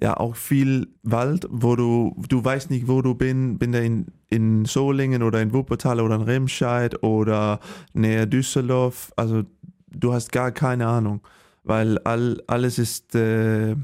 [0.00, 4.06] ja auch viel Wald, wo du, du weißt nicht, wo du bin, bin da in,
[4.28, 7.60] in Solingen oder in Wuppertal oder in Remscheid oder
[7.92, 9.44] näher Düsseldorf, also
[9.88, 11.20] du hast gar keine Ahnung,
[11.62, 13.76] weil all, alles ist äh,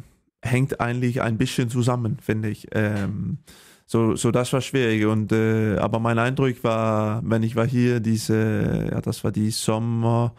[0.43, 2.69] hängt eigentlich ein bisschen zusammen, finde ich.
[2.73, 3.39] Ähm,
[3.87, 5.05] so, so das war schwierig.
[5.07, 9.51] Und äh, aber mein Eindruck war, wenn ich war hier, diese, ja, das war die
[9.51, 10.35] Sommer,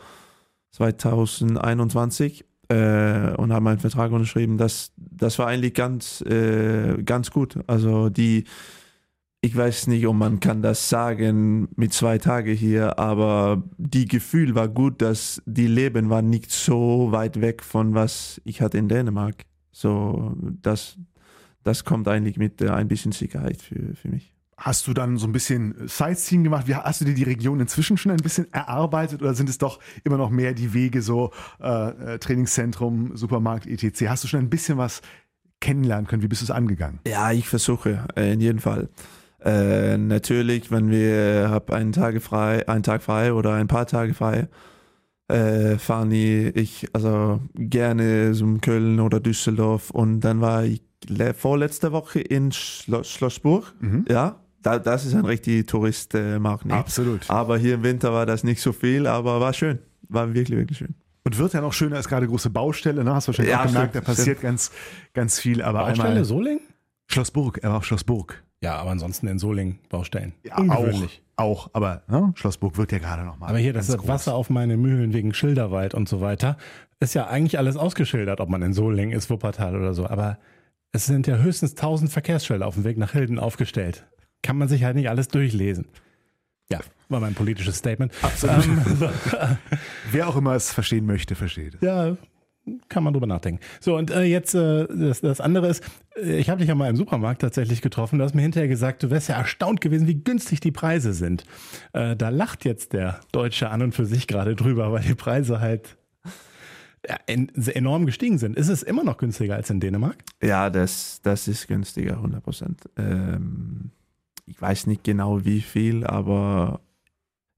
[0.71, 4.57] 2021 äh, und habe meinen Vertrag unterschrieben.
[4.57, 7.59] Das, das war eigentlich ganz, äh, ganz gut.
[7.67, 8.45] Also die,
[9.41, 14.55] ich weiß nicht, ob man kann das sagen mit zwei Tagen hier, aber die Gefühl
[14.55, 18.87] war gut, dass die Leben war nicht so weit weg von was ich hatte in
[18.87, 19.45] Dänemark.
[19.71, 20.97] So, das,
[21.63, 24.33] das kommt eigentlich mit äh, ein bisschen Sicherheit für, für mich.
[24.57, 26.67] Hast du dann so ein bisschen Sightseeing gemacht?
[26.67, 29.79] Wie hast du dir die Region inzwischen schon ein bisschen erarbeitet oder sind es doch
[30.03, 34.07] immer noch mehr die Wege, so äh, Trainingszentrum, Supermarkt, etc.?
[34.07, 35.01] Hast du schon ein bisschen was
[35.61, 36.21] kennenlernen können?
[36.21, 36.99] Wie bist du es angegangen?
[37.07, 38.89] Ja, ich versuche, äh, in jedem Fall.
[39.43, 44.13] Äh, natürlich, wenn wir hab einen Tag frei, einen Tag frei oder ein paar Tage
[44.13, 44.47] frei,
[45.31, 50.81] äh, fahren ich also gerne zum Köln oder Düsseldorf und dann war ich
[51.35, 54.05] vorletzte Woche in Schloss, Schlossburg, Mhm.
[54.09, 54.37] ja.
[54.63, 56.71] Da, das ist ein richtig Touristmarkt.
[56.71, 57.27] Absolut.
[57.31, 59.79] Aber hier im Winter war das nicht so viel, aber war schön.
[60.07, 60.93] War wirklich, wirklich schön.
[61.23, 63.15] Und wird ja noch schöner, ist gerade große Baustelle, ne?
[63.15, 64.69] Hast du wahrscheinlich Ja, auch gemerkt, stimmt, da passiert ganz,
[65.15, 65.63] ganz viel.
[65.63, 66.59] Aber Baustelle einmal Soling?
[67.07, 68.43] Schlossburg, er war auf Schlossburg.
[68.61, 70.33] Ja, aber ansonsten in Soling Baustellen.
[70.43, 71.23] Ja, Ungewöhnlich.
[71.25, 72.31] Auch, auch, aber ne?
[72.35, 73.49] Schlossburg wird ja gerade nochmal.
[73.49, 76.57] Aber hier, das Wasser auf meine Mühlen wegen Schilderwald und so weiter,
[76.99, 80.07] ist ja eigentlich alles ausgeschildert, ob man in Solingen ist, Wuppertal oder so.
[80.07, 80.37] Aber
[80.91, 84.05] es sind ja höchstens 1000 Verkehrsschilder auf dem Weg nach Hilden aufgestellt.
[84.43, 85.87] Kann man sich halt nicht alles durchlesen.
[86.69, 88.13] Ja, war mein politisches Statement.
[88.21, 88.65] Absolut.
[88.65, 89.09] Ähm, so,
[90.11, 91.81] Wer auch immer es verstehen möchte, versteht es.
[91.81, 92.15] ja,
[92.91, 93.59] kann man drüber nachdenken.
[93.79, 95.83] So, und äh, jetzt äh, das, das andere ist,
[96.15, 98.19] äh, ich habe dich ja mal im Supermarkt tatsächlich getroffen.
[98.19, 101.45] Du hast mir hinterher gesagt, du wärst ja erstaunt gewesen, wie günstig die Preise sind.
[101.93, 105.59] Äh, da lacht jetzt der Deutsche an und für sich gerade drüber, weil die Preise
[105.59, 105.97] halt
[107.25, 108.55] enorm gestiegen sind.
[108.55, 110.17] Ist es immer noch günstiger als in Dänemark?
[110.43, 112.81] Ja, das, das ist günstiger, 100 Prozent.
[112.95, 113.89] Ähm,
[114.45, 116.81] ich weiß nicht genau wie viel, aber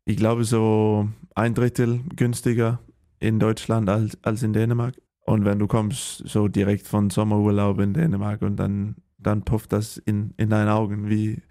[0.05, 2.79] ich glaube so ein Drittel günstiger
[3.19, 4.95] in Deutschland als, als in Dänemark.
[5.25, 9.97] Und wenn du kommst so direkt von Sommerurlaub in Dänemark und dann, dann pufft das
[9.97, 11.41] in, in deinen Augen, wie,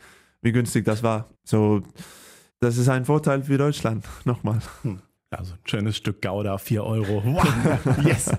[0.42, 1.30] wie günstig das war.
[1.44, 1.82] So,
[2.61, 4.58] das ist ein Vorteil für Deutschland, nochmal.
[5.30, 7.22] Also ein schönes Stück Gouda, 4 Euro.
[7.24, 8.04] Wow.
[8.04, 8.30] Yes.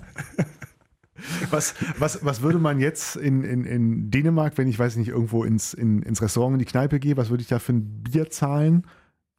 [1.52, 5.46] Was, was, was würde man jetzt in, in, in Dänemark, wenn ich weiß nicht, irgendwo
[5.46, 8.30] ins, in, ins Restaurant, in die Kneipe gehe, was würde ich da für ein Bier
[8.30, 8.86] zahlen?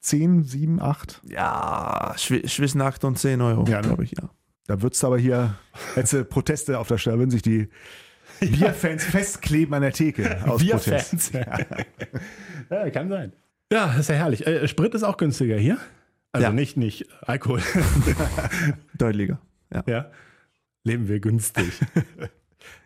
[0.00, 1.20] 10, 7, 8?
[1.28, 3.88] Ja, zwischen 8 und 10 Euro, Ja, ne?
[3.88, 4.30] glaube ich, ja.
[4.66, 5.56] Da würdest du aber hier,
[5.94, 7.68] hättest du Proteste auf der Stelle, würden sich die
[8.40, 11.32] Bierfans festkleben an der Theke aus Protest.
[11.32, 11.32] Bierfans.
[12.70, 13.32] ja, kann sein.
[13.72, 14.46] Ja, ist ja herrlich.
[14.46, 15.78] Äh, Sprit ist auch günstiger hier.
[16.32, 16.52] Also Ja.
[16.52, 17.60] nicht, nicht Alkohol.
[18.98, 19.38] Deutlicher.
[19.72, 19.84] Ja.
[19.86, 20.10] ja.
[20.82, 21.72] Leben wir günstig.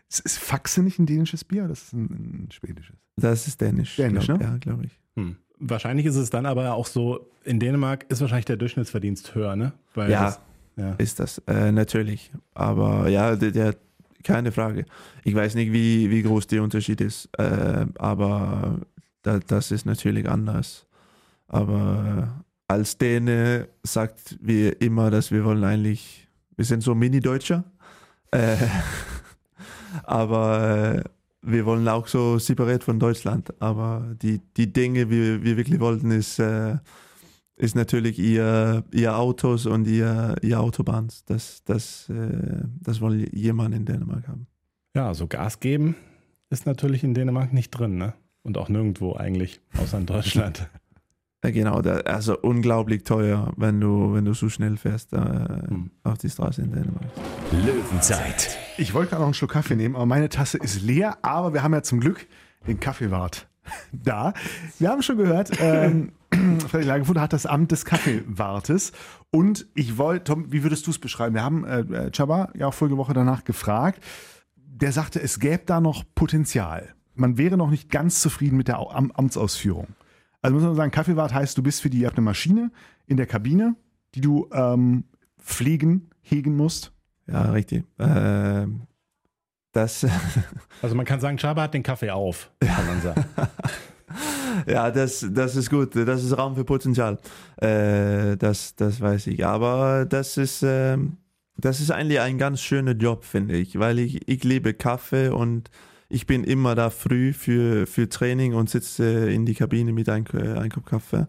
[0.08, 1.66] Ist, ist Faxe nicht ein dänisches Bier?
[1.68, 2.04] Das ist ein,
[2.46, 2.96] ein schwedisches.
[3.16, 3.96] Das ist dänisch.
[3.96, 4.44] Dänisch, glaub, ne?
[4.44, 4.98] Ja, glaube ich.
[5.16, 5.36] Hm.
[5.58, 9.72] Wahrscheinlich ist es dann aber auch so, in Dänemark ist wahrscheinlich der Durchschnittsverdienst höher, ne?
[9.94, 10.36] Weil Ja.
[10.78, 10.94] Ja.
[10.94, 12.30] Ist das, äh, natürlich.
[12.54, 13.74] Aber ja, der, der,
[14.22, 14.86] keine Frage.
[15.24, 18.78] Ich weiß nicht, wie, wie groß der Unterschied ist, äh, aber
[19.22, 20.86] da, das ist natürlich anders.
[21.48, 27.64] Aber als Däne sagt wir immer, dass wir wollen eigentlich, wir sind so Mini-Deutscher.
[28.30, 28.56] Äh,
[30.04, 31.04] aber äh,
[31.42, 33.52] wir wollen auch so separat von Deutschland.
[33.60, 36.76] Aber die, die Dinge, die wir wirklich wollten, ist, äh,
[37.58, 41.24] ist natürlich ihr, ihr Autos und ihr, ihr Autobahns.
[41.24, 44.46] Das, das, äh, das wollen jemand in Dänemark haben.
[44.94, 45.96] ja, so Gas geben
[46.50, 48.14] ist natürlich in Dänemark nicht drin, ne?
[48.42, 50.68] Und auch nirgendwo eigentlich, außer in Deutschland.
[51.40, 55.92] Äh, Genau, da, also unglaublich teuer, wenn du, wenn du so schnell fährst äh, Hm.
[56.02, 57.04] auf die Straße in Dänemark.
[57.52, 58.58] Löwenzeit.
[58.76, 61.16] Ich wollte gerade noch einen Schluck Kaffee nehmen, aber meine Tasse ist leer.
[61.22, 62.26] Aber wir haben ja zum Glück
[62.66, 63.46] den Kaffeewart
[63.92, 64.32] da.
[64.80, 66.10] Wir haben schon gehört, ähm,
[66.68, 68.92] Frederik Lagerfurt hat das Amt des Kaffeewartes.
[69.30, 71.34] Und ich wollte, Tom, wie würdest du es beschreiben?
[71.34, 74.02] Wir haben äh, äh, Chaba ja auch vorige Woche danach gefragt.
[74.56, 76.94] Der sagte, es gäbe da noch Potenzial.
[77.14, 79.88] Man wäre noch nicht ganz zufrieden mit der Am Amtsausführung.
[80.40, 82.70] Also muss man sagen, Kaffeewart heißt, du bist für die, ihr habt eine Maschine
[83.06, 83.74] in der Kabine,
[84.14, 85.04] die du ähm,
[85.40, 86.92] pflegen, hegen musst.
[87.26, 87.84] Ja, richtig.
[87.98, 88.82] Ähm,
[89.72, 90.06] das,
[90.82, 93.24] Also man kann sagen, Chaba hat den Kaffee auf, kann man sagen.
[94.66, 95.94] ja, das, das ist gut.
[95.94, 97.18] Das ist Raum für Potenzial.
[97.56, 99.44] Äh, das, das weiß ich.
[99.44, 101.16] Aber das ist, ähm,
[101.56, 105.70] das ist eigentlich ein ganz schöner Job, finde ich, weil ich, ich liebe Kaffee und
[106.08, 110.24] ich bin immer da früh für, für Training und sitze in die Kabine mit einem
[110.58, 111.26] ein Kopf Kaffee.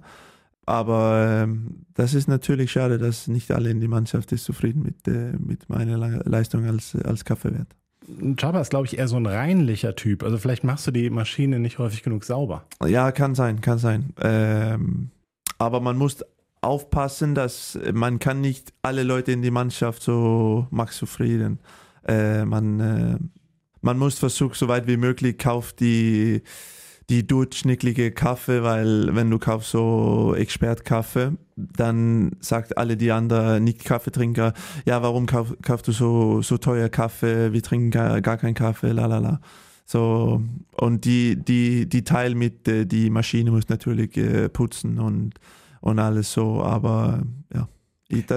[0.66, 5.08] Aber ähm, das ist natürlich schade, dass nicht alle in die Mannschaft ist zufrieden mit,
[5.08, 7.76] äh, mit meiner Le- Leistung als, als Kaffeewert.
[8.38, 10.24] Chaba ist, glaube ich, eher so ein reinlicher Typ.
[10.24, 12.66] Also vielleicht machst du die Maschine nicht häufig genug sauber.
[12.86, 14.14] Ja, kann sein, kann sein.
[14.22, 15.12] Ähm,
[15.58, 16.24] aber man muss
[16.62, 21.60] aufpassen, dass man kann nicht alle Leute in die Mannschaft so macht zufrieden.
[22.08, 23.18] Äh, man, äh,
[23.82, 26.42] man muss versuchen, so weit wie möglich, kauft die,
[27.10, 34.54] die durchschnittliche Kaffee, weil wenn du kaufst so Expert-Kaffee, dann sagt alle die anderen Nicht-Kaffeetrinker,
[34.86, 38.92] ja, warum kauf, kaufst du so, so teuer Kaffee, wir trinken gar, gar keinen Kaffee,
[38.92, 39.42] la la la.
[39.86, 40.44] So,
[40.74, 45.34] und die, die, die Teil mit, die Maschine muss natürlich äh, putzen und,
[45.82, 47.68] und alles so, aber ja,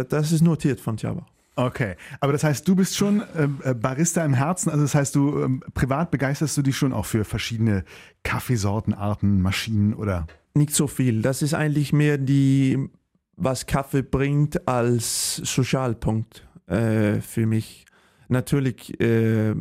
[0.04, 1.26] das ist notiert von Java.
[1.54, 5.14] Okay, aber das heißt, du bist schon ähm, äh, Barista im Herzen, also das heißt,
[5.14, 7.84] du ähm, privat begeisterst du dich schon auch für verschiedene
[8.22, 10.26] Kaffeesorten, Arten, Maschinen oder?
[10.54, 11.20] Nicht so viel.
[11.20, 12.88] Das ist eigentlich mehr die,
[13.36, 17.84] was Kaffee bringt als Sozialpunkt äh, für mich.
[18.28, 19.54] Natürlich äh,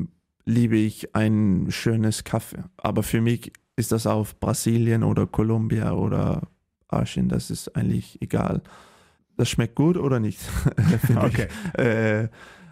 [0.46, 2.64] liebe ich ein schönes Kaffee.
[2.78, 6.48] Aber für mich ist das auf Brasilien oder Kolumbia oder
[6.88, 8.62] Asien, das ist eigentlich egal.
[9.42, 10.40] Das schmeckt gut oder nicht.
[11.16, 11.48] okay.
[11.74, 12.28] Äh,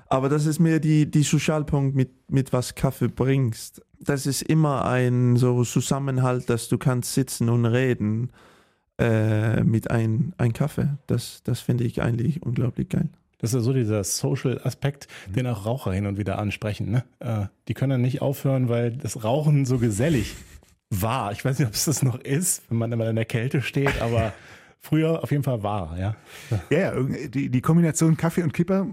[0.05, 3.81] aber das ist mir die, die Sozialpunkt, mit, mit was Kaffee bringst.
[3.99, 8.29] Das ist immer ein so Zusammenhalt, dass du kannst sitzen und reden
[8.99, 10.89] äh, mit einem ein Kaffee.
[11.07, 13.09] Das, das finde ich eigentlich unglaublich geil.
[13.39, 15.33] Das ist ja so dieser Social-Aspekt, mhm.
[15.33, 16.91] den auch Raucher hin und wieder ansprechen.
[16.91, 17.03] Ne?
[17.17, 20.35] Äh, die können dann nicht aufhören, weil das Rauchen so gesellig
[20.91, 21.31] war.
[21.31, 23.99] Ich weiß nicht, ob es das noch ist, wenn man immer in der Kälte steht,
[24.03, 24.33] aber
[24.79, 26.15] früher auf jeden Fall war, ja.
[26.69, 28.87] Ja, ja die, die Kombination Kaffee und Kipper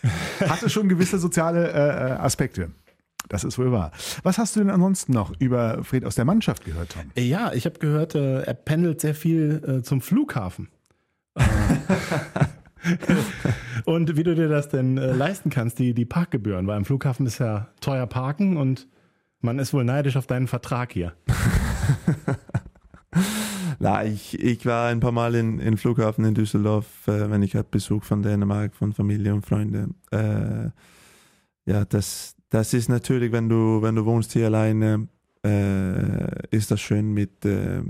[0.40, 2.70] hatte schon gewisse soziale äh, äh, Aspekte.
[3.28, 3.92] Das ist wohl wahr.
[4.22, 7.10] Was hast du denn ansonsten noch über Fred aus der Mannschaft gehört, Tom?
[7.16, 10.68] Ja, ich habe gehört, äh, er pendelt sehr viel äh, zum Flughafen.
[13.84, 17.24] und wie du dir das denn äh, leisten kannst, die, die Parkgebühren, weil im Flughafen
[17.26, 18.86] ist ja teuer parken und
[19.40, 21.14] man ist wohl neidisch auf deinen Vertrag hier.
[23.82, 27.56] Na, ich, ich war ein paar Mal in, in Flughafen in Düsseldorf, äh, wenn ich
[27.56, 29.88] habe Besuch von Dänemark, von Familie und Freunde.
[30.12, 30.70] Äh,
[31.68, 35.08] ja, das, das ist natürlich, wenn du, wenn du wohnst hier alleine,
[35.44, 37.82] äh, ist das schön mit, äh,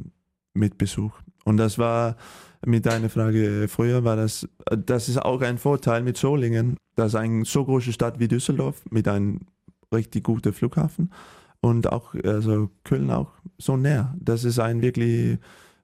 [0.55, 1.12] mit Besuch.
[1.44, 2.16] Und das war
[2.64, 6.78] mit deiner Frage früher, war das, das ist auch ein Vorteil mit Solingen.
[6.96, 9.40] Das ist eine so große Stadt wie Düsseldorf mit einem
[9.92, 11.12] richtig guten Flughafen
[11.61, 14.16] und auch, also Köln auch so näher.
[14.18, 15.38] Das ist ein wirklich,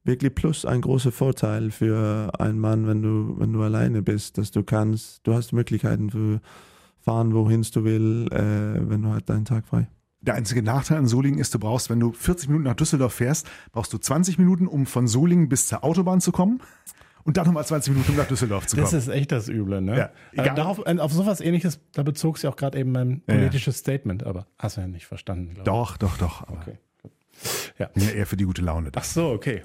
[0.08, 4.50] wirklich Plus, ein großer Vorteil für einen Mann, wenn du, wenn du alleine bist, dass
[4.50, 6.40] du kannst, du hast Möglichkeiten für
[6.98, 9.86] fahren, wohin du willst, äh, wenn du halt deinen Tag frei.
[10.20, 13.48] Der einzige Nachteil an Solingen ist, du brauchst, wenn du 40 Minuten nach Düsseldorf fährst,
[13.70, 16.60] brauchst du 20 Minuten, um von Solingen bis zur Autobahn zu kommen.
[17.24, 18.90] Und dann nochmal 20 Minuten, um nach Düsseldorf zu kommen.
[18.90, 19.96] Das ist echt das Üble, ne?
[19.96, 20.54] Ja, egal.
[20.54, 23.80] darauf, äh, auf sowas ähnliches, da bezog sich auch gerade eben mein politisches ja.
[23.80, 25.64] Statement, aber hast du ja nicht verstanden, glaube ich.
[25.64, 26.48] Doch, doch, doch.
[26.48, 26.78] Okay.
[27.78, 27.90] Ja.
[27.94, 28.10] ja.
[28.10, 28.90] Eher für die gute Laune.
[28.94, 29.62] Ach so, okay.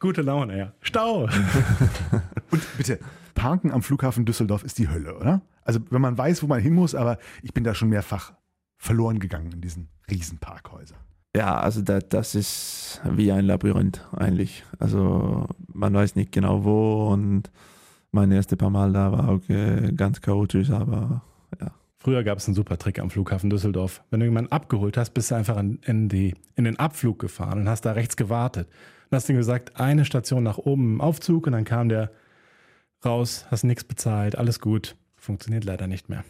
[0.00, 0.72] Gute Laune, ja.
[0.80, 1.22] Stau.
[2.50, 3.00] Und bitte,
[3.34, 5.42] Parken am Flughafen Düsseldorf ist die Hölle, oder?
[5.64, 8.32] Also wenn man weiß, wo man hin muss, aber ich bin da schon mehrfach
[8.76, 10.98] verloren gegangen in diesen Riesenparkhäusern.
[11.36, 14.64] Ja, also da, das ist wie ein Labyrinth eigentlich.
[14.78, 17.50] Also man weiß nicht genau wo und
[18.12, 21.22] mein erste paar Mal da war auch äh, ganz chaotisch, aber
[21.60, 21.72] ja.
[21.98, 24.02] Früher gab es einen super Trick am Flughafen Düsseldorf.
[24.10, 27.60] Wenn du jemanden abgeholt hast, bist du einfach in, in, die, in den Abflug gefahren
[27.60, 28.68] und hast da rechts gewartet.
[29.10, 32.10] Und hast ihm gesagt, eine Station nach oben im Aufzug und dann kam der
[33.04, 34.96] raus, hast nichts bezahlt, alles gut.
[35.16, 36.24] Funktioniert leider nicht mehr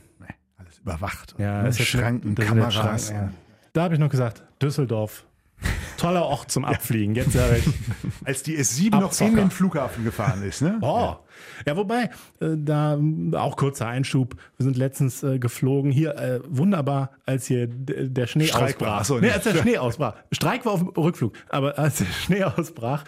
[0.89, 1.35] überwacht.
[1.39, 1.73] Ja, ne?
[1.73, 3.11] Schranken, Kameras.
[3.11, 3.31] Ja.
[3.73, 5.27] Da habe ich noch gesagt, Düsseldorf.
[5.97, 7.15] Toller Ort zum Abfliegen.
[7.15, 7.67] Jetzt sage ich.
[8.25, 9.01] Als die S7 Abzocker.
[9.01, 10.79] noch in den Flughafen gefahren ist, ne?
[10.81, 11.17] Oh.
[11.67, 12.99] Ja, wobei, äh, da
[13.33, 14.37] auch kurzer Einschub.
[14.57, 15.91] Wir sind letztens äh, geflogen.
[15.91, 19.05] Hier, äh, wunderbar, als hier der Schnee Streik ausbrach.
[19.05, 20.15] So, nee, als der Schnee ausbrach.
[20.33, 21.33] Streik war auf dem Rückflug.
[21.49, 23.05] Aber als der Schnee ausbrach,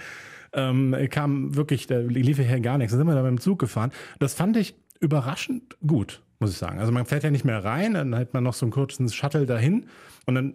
[0.53, 2.93] ähm, kam wirklich, da lief hier gar nichts.
[2.93, 3.93] Da sind wir da beim Zug gefahren.
[4.19, 6.79] Das fand ich überraschend gut muss ich sagen.
[6.81, 9.45] Also man fährt ja nicht mehr rein, dann hat man noch so einen kurzen Shuttle
[9.45, 9.87] dahin
[10.25, 10.55] und dann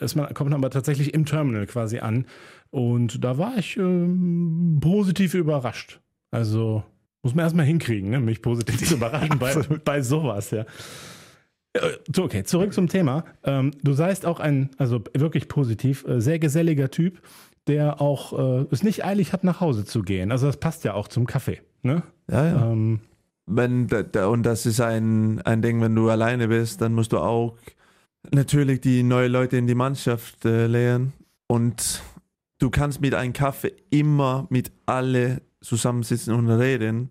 [0.00, 2.26] ist man, kommt man aber tatsächlich im Terminal quasi an.
[2.70, 6.00] Und da war ich ähm, positiv überrascht.
[6.30, 6.82] Also
[7.22, 8.20] muss man erstmal hinkriegen, ne?
[8.20, 9.54] mich positiv zu überraschen bei,
[9.84, 10.64] bei sowas, ja.
[11.72, 13.24] Äh, okay, zurück zum Thema.
[13.44, 17.20] Ähm, du seist auch ein, also wirklich positiv, äh, sehr geselliger Typ,
[17.66, 20.32] der auch äh, es nicht eilig hat, nach Hause zu gehen.
[20.32, 21.60] Also das passt ja auch zum Kaffee.
[21.82, 22.02] Ne?
[22.30, 22.72] Ja, ja.
[22.72, 23.00] Ähm,
[23.46, 27.56] wenn, und das ist ein, ein Ding, wenn du alleine bist, dann musst du auch
[28.32, 31.12] natürlich die neuen Leute in die Mannschaft äh, lernen.
[31.46, 32.02] Und
[32.58, 37.10] du kannst mit einem Kaffee immer mit alle zusammensitzen und reden.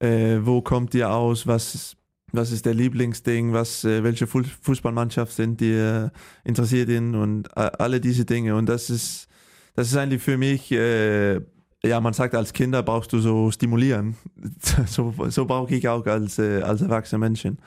[0.00, 1.46] Äh, wo kommt ihr aus?
[1.46, 1.96] Was,
[2.32, 3.52] was ist der Lieblingsding?
[3.52, 6.12] Was, äh, welche Fußballmannschaft sind dir
[6.44, 7.14] interessiert in?
[7.14, 8.56] Und äh, alle diese Dinge.
[8.56, 9.28] Und das ist,
[9.74, 11.40] das ist eigentlich für mich äh,
[11.84, 14.16] ja, man sagt, als Kinder brauchst du so stimulieren.
[14.86, 17.58] So, so brauche ich auch als, äh, als erwachsener Menschen.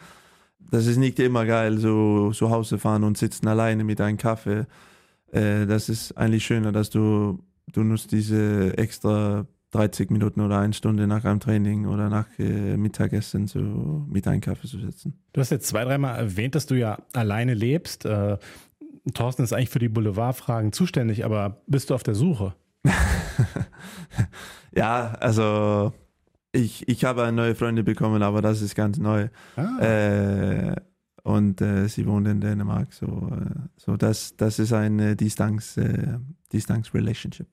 [0.70, 4.65] Das ist nicht immer geil, so zu Hause fahren und sitzen alleine mit einem Kaffee.
[5.32, 7.39] Äh, das ist eigentlich schöner, dass du,
[7.72, 12.78] du nutzt diese extra 30 Minuten oder eine Stunde nach einem Training oder nach äh,
[12.78, 13.59] Mittagessen so
[14.09, 15.20] mit einem Kaffee zu sitzen.
[15.34, 18.05] Du hast jetzt zwei, dreimal erwähnt, dass du ja alleine lebst.
[18.05, 18.38] Äh,
[19.13, 22.55] Thorsten ist eigentlich für die Boulevardfragen zuständig, aber bist du auf der Suche?
[24.76, 25.93] ja, also
[26.58, 29.30] ich, ich habe neue Freunde bekommen, aber das ist ganz neu.
[29.55, 29.80] Ah.
[29.80, 30.76] Äh,
[31.24, 32.93] und äh, sie wohnt in Dänemark.
[32.93, 36.18] So, äh, so das, das ist eine Distanz, äh,
[36.51, 37.47] Distanz Relationship.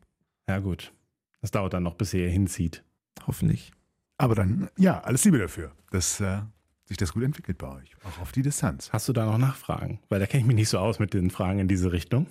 [0.48, 0.92] Ja, gut.
[1.40, 2.84] Das dauert dann noch, bis ihr hinzieht.
[3.26, 3.72] Hoffentlich.
[4.16, 6.40] Aber dann, ja, alles Liebe dafür, dass äh,
[6.84, 8.92] sich das gut entwickelt bei euch, auch auf die Distanz.
[8.92, 10.00] Hast du da noch Nachfragen?
[10.08, 12.28] Weil da kenne ich mich nicht so aus mit den Fragen in diese Richtung.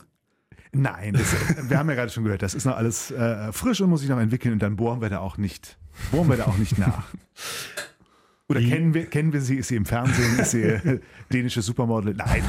[0.74, 3.90] Nein, das, wir haben ja gerade schon gehört, das ist noch alles äh, frisch und
[3.90, 5.78] muss sich noch entwickeln und dann bohren wir da auch nicht,
[6.12, 7.14] bohren wir da auch nicht nach.
[8.50, 9.58] Oder kennen wir, kennen wir sie?
[9.58, 10.40] Ist sie im Fernsehen?
[10.40, 11.00] Ist sie äh,
[11.32, 12.16] dänische Supermodel?
[12.16, 12.44] Nein.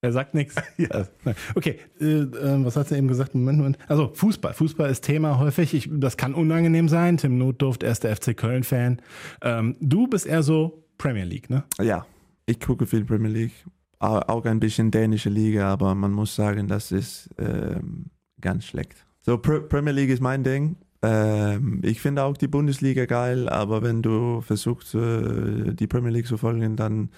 [0.00, 0.54] Er sagt nichts.
[0.76, 1.08] Ja.
[1.56, 3.34] Okay, äh, äh, was hat er eben gesagt?
[3.34, 3.78] Moment, Moment.
[3.88, 4.54] Also Fußball.
[4.54, 5.74] Fußball ist Thema häufig.
[5.74, 7.16] Ich, das kann unangenehm sein.
[7.16, 9.02] Tim Notdurft, er ist der FC Köln-Fan.
[9.42, 11.64] Ähm, du bist eher so Premier League, ne?
[11.80, 12.06] Ja,
[12.46, 13.52] ich gucke viel Premier League
[14.00, 18.06] auch ein bisschen dänische Liga, aber man muss sagen, das ist ähm,
[18.40, 19.06] ganz schlecht.
[19.20, 20.76] So, Pr Premier League ist mein Ding.
[21.02, 26.26] Ähm, ich finde auch die Bundesliga geil, aber wenn du versuchst, äh, die Premier League
[26.26, 27.10] zu folgen, dann,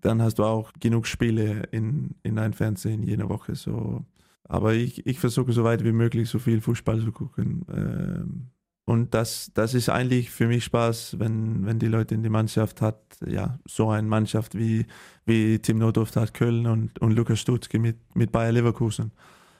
[0.00, 3.54] dann hast du auch genug Spiele in, in deinem Fernsehen jede Woche.
[3.54, 4.04] So.
[4.44, 7.64] Aber ich, ich versuche so weit wie möglich so viel Fußball zu gucken.
[7.72, 8.50] Ähm,
[8.88, 12.80] und das, das ist eigentlich für mich Spaß, wenn, wenn die Leute in die Mannschaft
[12.80, 14.86] hat, ja, so eine Mannschaft wie,
[15.26, 19.12] wie Tim Notdorf hat Köln und, und Lukas Stutzke mit, mit Bayer Leverkusen.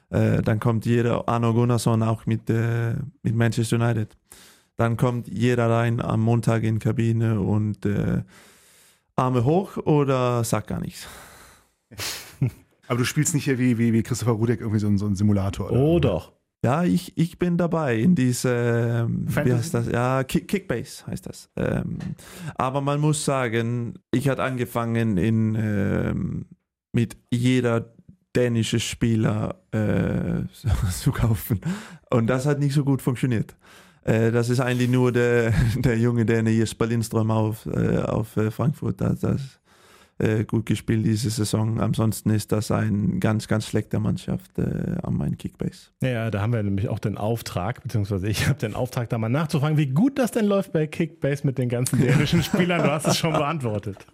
[0.08, 4.16] Äh, dann kommt jeder, Arno Gunnarsson auch mit, äh, mit Manchester United.
[4.76, 8.22] Dann kommt jeder rein am Montag in die Kabine und äh,
[9.14, 11.06] Arme hoch oder sagt gar nichts.
[12.88, 15.16] Aber du spielst nicht hier wie, wie, wie Christopher Rudek irgendwie so, ein, so ein
[15.16, 15.70] Simulator.
[15.70, 15.78] Oder?
[15.78, 16.32] Oh doch.
[16.64, 19.86] Ja, ich, ich bin dabei in diese, ähm, wie heißt das?
[19.86, 21.50] Ja, Kick, Kickbase heißt das.
[21.56, 21.98] Ähm,
[22.56, 26.46] aber man muss sagen, ich hatte angefangen in, ähm,
[26.92, 27.94] mit jeder
[28.34, 30.42] dänische Spieler äh,
[30.90, 31.60] zu kaufen.
[32.10, 33.56] Und das hat nicht so gut funktioniert.
[34.02, 38.50] Äh, das ist eigentlich nur der, der junge Däne Jesper Lindström auf, äh, auf äh,
[38.50, 39.00] Frankfurt.
[39.00, 39.57] Das, das,
[40.18, 41.80] äh, gut gespielt diese Saison.
[41.80, 45.88] Ansonsten ist das ein ganz, ganz schlechter Mannschaft äh, an meinem Kickbase.
[46.02, 49.28] Ja, da haben wir nämlich auch den Auftrag, beziehungsweise ich habe den Auftrag, da mal
[49.28, 52.82] nachzufragen, wie gut das denn läuft bei Kickbase mit den ganzen dänischen Spielern.
[52.82, 54.06] Du hast es schon beantwortet.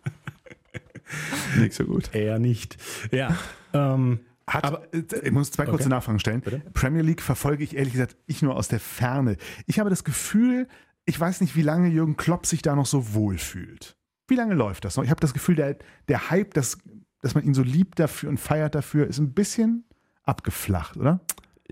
[1.58, 2.14] nicht so gut.
[2.14, 2.76] Eher nicht.
[3.10, 3.36] Ja.
[3.72, 5.88] Ähm, hat, aber, äh, ich muss zwei kurze okay.
[5.90, 6.40] Nachfragen stellen.
[6.40, 6.62] Bitte?
[6.74, 9.36] Premier League verfolge ich ehrlich gesagt ich nur aus der Ferne.
[9.66, 10.68] Ich habe das Gefühl,
[11.06, 13.96] ich weiß nicht, wie lange Jürgen Klopp sich da noch so wohl fühlt.
[14.26, 15.04] Wie lange läuft das noch?
[15.04, 15.76] Ich habe das Gefühl, der,
[16.08, 16.78] der Hype, das,
[17.20, 19.84] dass man ihn so liebt dafür und feiert dafür, ist ein bisschen
[20.22, 21.20] abgeflacht, oder?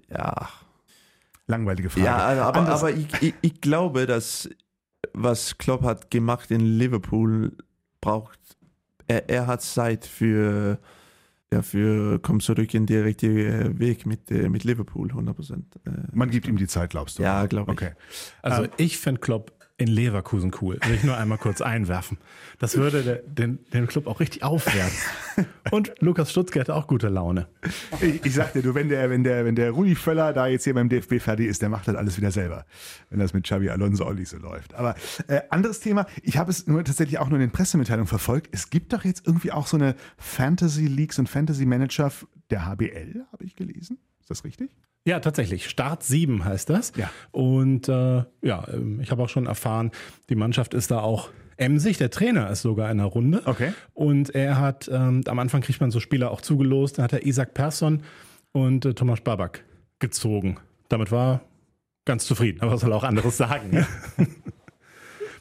[0.08, 0.48] Ja.
[1.46, 2.06] Langweilige Frage.
[2.06, 4.48] Ja, aber, aber ich, ich, ich, glaube, dass
[5.12, 7.52] was Klopp hat gemacht in Liverpool
[8.00, 8.38] braucht,
[9.08, 10.78] er, er hat Zeit für,
[11.52, 15.76] ja, für komm zurück in den richtigen Weg mit, äh, mit Liverpool, 100 Prozent.
[15.84, 17.22] Äh, man gibt ihm die Zeit, glaubst du?
[17.22, 17.78] Ja, glaube ich.
[17.78, 17.92] Okay.
[18.42, 20.78] Also ähm, ich finde Klopp in Leverkusen cool.
[20.84, 22.18] Will ich nur einmal kurz einwerfen.
[22.58, 24.96] Das würde den, den Club auch richtig aufwerten.
[25.70, 27.48] Und Lukas Stutzke hatte auch gute Laune.
[28.00, 30.74] Ich, ich sag du, wenn der, wenn der, wenn der Rudi Völler da jetzt hier
[30.74, 32.64] beim DFB fertig ist, der macht das alles wieder selber.
[33.10, 34.74] Wenn das mit Xavi Alonso nicht so läuft.
[34.74, 34.94] Aber
[35.26, 38.48] äh, anderes Thema, ich habe es nur tatsächlich auch nur in den Pressemitteilungen verfolgt.
[38.52, 42.12] Es gibt doch jetzt irgendwie auch so eine Fantasy Leagues und Fantasy Manager
[42.50, 43.98] der HBL, habe ich gelesen.
[44.20, 44.70] Ist das richtig?
[45.04, 45.68] Ja, tatsächlich.
[45.68, 46.92] Start 7 heißt das.
[46.96, 47.10] Ja.
[47.32, 49.90] Und äh, ja, ähm, ich habe auch schon erfahren,
[50.28, 51.98] die Mannschaft ist da auch emsig.
[51.98, 53.42] Der Trainer ist sogar in der Runde.
[53.44, 53.72] Okay.
[53.94, 56.98] Und er hat, ähm, am Anfang kriegt man so Spieler auch zugelost.
[56.98, 58.02] Da hat er Isaac Persson
[58.52, 59.64] und äh, Thomas Babak
[59.98, 60.58] gezogen.
[60.88, 61.42] Damit war
[62.04, 62.60] ganz zufrieden.
[62.60, 63.70] Aber was soll auch anderes sagen?
[63.70, 63.86] Ne?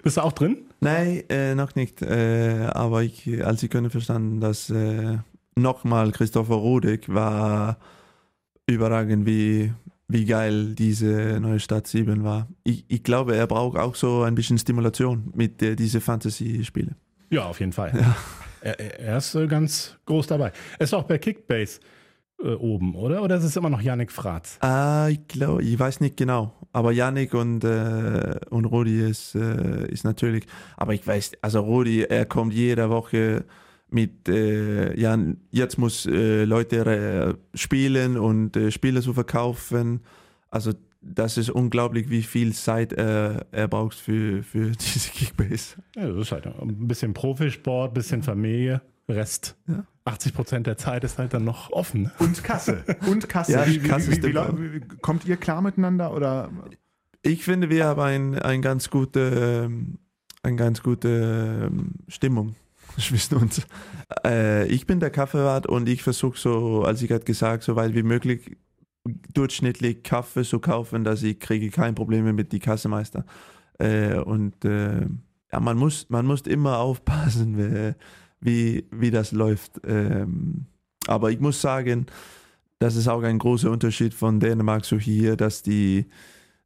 [0.03, 0.57] Bist du auch drin?
[0.79, 2.01] Nein, äh, noch nicht.
[2.01, 5.17] Äh, aber ich, als ich könnte verstanden, dass äh,
[5.55, 7.77] nochmal Christopher Rodek war
[8.67, 9.73] überragend, wie,
[10.07, 12.47] wie geil diese neue Stadt 7 war.
[12.63, 16.95] Ich, ich glaube, er braucht auch so ein bisschen Stimulation mit äh, diesen Fantasy-Spielen.
[17.29, 17.91] Ja, auf jeden Fall.
[17.95, 18.15] Ja.
[18.63, 20.51] Er, er, ist äh, ganz groß dabei.
[20.77, 21.79] Er ist auch bei Kickbase
[22.43, 23.23] äh, oben, oder?
[23.23, 24.57] Oder ist es immer noch Yannick Fratz?
[24.61, 26.53] Ah, ich glaube, ich weiß nicht genau.
[26.71, 30.45] Aber Yannick und, äh, und Rudi ist, äh, ist natürlich.
[30.77, 33.45] Aber ich weiß, also Rudi, er kommt jede Woche
[33.91, 35.17] mit, äh, ja,
[35.51, 40.01] jetzt muss äh, Leute äh, spielen und äh, Spiele zu verkaufen.
[40.49, 45.77] Also das ist unglaublich, wie viel Zeit er, er braucht für, für diese Kickbase.
[45.95, 49.57] Ja, das ist halt ein bisschen Profisport, ein bisschen Familie, Rest.
[49.67, 49.85] Ja.
[50.05, 52.11] 80 Prozent der Zeit ist halt dann noch offen.
[52.17, 52.83] Und Kasse.
[53.07, 53.51] Und Kasse.
[53.51, 56.49] Ja, wie, Kasse wie, ist wie, wie, kommt ihr klar miteinander oder?
[57.21, 59.99] Ich finde, wir haben ein, ein ganz gute, ähm,
[60.41, 62.55] eine ganz gute ähm, Stimmung
[62.97, 63.65] zwischen uns.
[64.25, 67.93] Äh, ich bin der Kaffeewart und ich versuche so, als ich gerade gesagt, so weit
[67.95, 68.57] wie möglich
[69.33, 73.25] durchschnittlich Kaffee zu kaufen, dass ich kriege keine Probleme mit die Kassemeister.
[73.79, 75.07] Äh, und äh,
[75.51, 77.95] ja, man muss, man muss immer aufpassen, wie,
[78.39, 79.81] wie, wie das läuft.
[79.85, 80.65] Ähm,
[81.07, 82.05] aber ich muss sagen,
[82.79, 86.05] das ist auch ein großer Unterschied von Dänemark zu hier, dass die,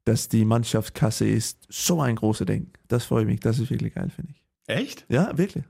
[0.04, 2.72] dass die Mannschaftskasse ist so ein großer Ding.
[2.88, 4.44] Das freut mich, das ist wirklich geil, finde ich.
[4.68, 5.06] Echt?
[5.10, 5.64] Ja, wirklich.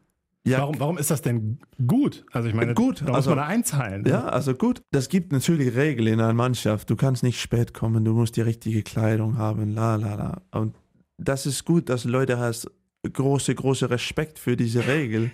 [0.47, 2.23] Ja, Warum, warum ist das denn gut?
[2.31, 4.05] Also ich meine, Gut, da muss also- man da einzahlen.
[4.05, 4.81] Ja, also gut.
[4.91, 6.89] Das gibt natürlich Regeln in einer Mannschaft.
[6.89, 10.41] Du kannst nicht spät kommen, du musst die richtige Kleidung haben, la la la.
[10.51, 10.75] Und
[11.17, 12.69] das ist gut, dass Leute hast
[13.11, 15.31] große, große Respekt für diese Regel.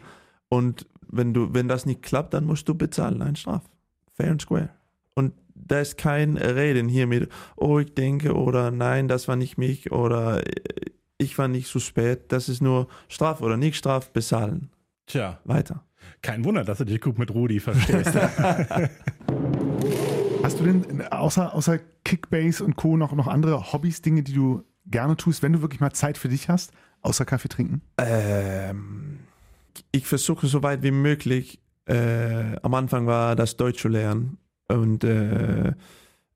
[0.47, 3.63] Und wenn du, wenn das nicht klappt, dann musst du bezahlen, ein Straf.
[4.13, 4.69] Fair and square.
[5.13, 9.57] Und da ist kein Reden hier mit, oh, ich denke, oder nein, das war nicht
[9.57, 10.51] mich, oder äh,
[11.17, 12.31] ich war nicht zu spät.
[12.31, 14.69] Das ist nur Straf oder nicht Straf, bezahlen.
[15.11, 15.83] Tja, Weiter.
[16.21, 18.15] kein Wunder, dass du dich gut mit Rudi verstehst.
[20.41, 22.95] Hast du denn außer, außer Kickbase und Co.
[22.95, 26.29] noch, noch andere Hobbys, Dinge, die du gerne tust, wenn du wirklich mal Zeit für
[26.29, 27.81] dich hast, außer Kaffee trinken?
[27.97, 29.19] Ähm,
[29.91, 31.59] ich versuche so weit wie möglich.
[31.87, 34.37] Äh, am Anfang war das Deutsch zu lernen
[34.69, 35.73] und äh,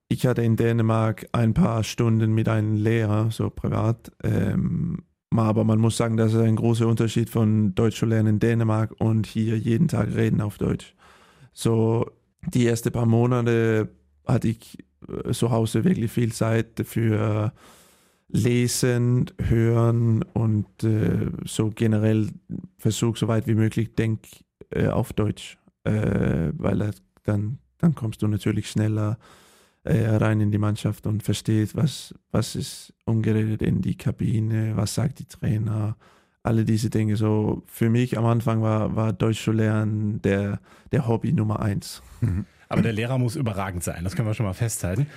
[0.10, 4.12] ich hatte in Dänemark ein paar Stunden mit einem Lehrer, so privat.
[4.22, 8.40] Ähm, aber man muss sagen, das ist ein großer Unterschied von Deutsch zu lernen in
[8.40, 10.96] Dänemark und hier jeden Tag reden auf Deutsch.
[11.54, 12.10] So
[12.48, 13.90] die ersten paar Monate
[14.26, 17.52] hatte ich äh, zu Hause wirklich viel Zeit für
[18.28, 22.30] lesen, hören und äh, so generell
[22.78, 24.22] versuch so weit wie möglich denk
[24.72, 26.92] äh, auf Deutsch, äh, weil
[27.24, 29.18] dann, dann kommst du natürlich schneller
[29.86, 34.94] äh, rein in die Mannschaft und verstehst, was, was ist umgeredet in die Kabine, was
[34.96, 35.96] sagt die Trainer,
[36.44, 37.16] alle diese Dinge.
[37.16, 40.60] So für mich am Anfang war, war Deutsch zu lernen der,
[40.92, 42.02] der Hobby Nummer eins.
[42.70, 45.08] Aber der Lehrer muss überragend sein, das können wir schon mal festhalten.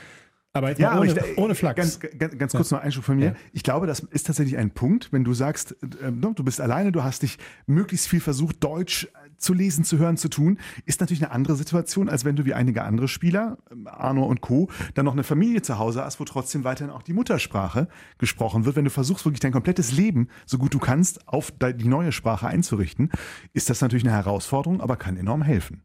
[0.55, 1.77] Aber jetzt Ja, mal aber ohne, ich- ohne Flachs.
[1.77, 3.27] Ganz, ganz, ganz kurz noch Einschub von mir.
[3.27, 3.35] Ja.
[3.53, 7.03] Ich glaube, das ist tatsächlich ein Punkt, wenn du sagst, äh, du bist alleine, du
[7.05, 9.07] hast dich möglichst viel versucht, Deutsch
[9.39, 12.55] zu lesen, zu hören, zu tun, ist natürlich eine andere Situation, als wenn du wie
[12.55, 16.24] einige andere Spieler, ähm, Arno und Co., dann noch eine Familie zu Hause hast, wo
[16.24, 18.76] trotzdem weiterhin auch die Muttersprache gesprochen wird.
[18.76, 22.47] Wenn du versuchst, wirklich dein komplettes Leben, so gut du kannst, auf die neue Sprache
[22.47, 23.11] einzurichten,
[23.53, 25.82] ist das natürlich eine Herausforderung, aber kann enorm helfen.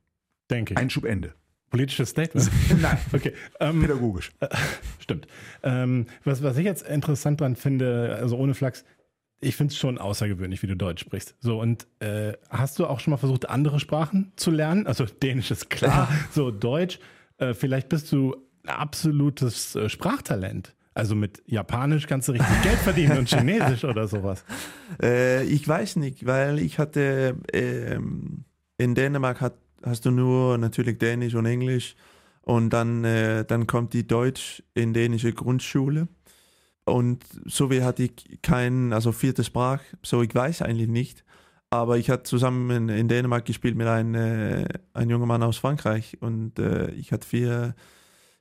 [0.49, 0.77] denke ich.
[0.77, 1.33] Einschub Ende.
[1.69, 2.49] politisches Statement.
[2.81, 3.33] Nein, Okay.
[3.59, 4.31] Ähm, pädagogisch.
[4.99, 5.27] Stimmt.
[5.63, 8.83] Ähm, was, was ich jetzt interessant dran finde, also ohne Flachs,
[9.43, 11.35] ich finde es schon außergewöhnlich, wie du Deutsch sprichst.
[11.39, 14.87] So, und äh, hast du auch schon mal versucht, andere Sprachen zu lernen?
[14.87, 16.99] Also Dänisch ist klar, so Deutsch.
[17.37, 20.73] Äh, vielleicht bist du ein absolutes äh, Sprachtalent.
[20.95, 24.43] Also mit Japanisch kannst du richtig Geld verdienen und Chinesisch oder sowas.
[25.01, 28.45] Äh, ich weiß nicht, weil ich hatte ähm,
[28.77, 31.95] in Dänemark hat, hast du nur natürlich Dänisch und Englisch
[32.41, 36.07] und dann, äh, dann kommt die Deutsch in dänische Grundschule
[36.85, 41.23] und so wie hatte ich kein, also vierte Sprach, so ich weiß eigentlich nicht,
[41.69, 45.57] aber ich hatte zusammen in, in Dänemark gespielt mit einem äh, ein junger Mann aus
[45.57, 47.75] Frankreich und äh, ich hatte vier,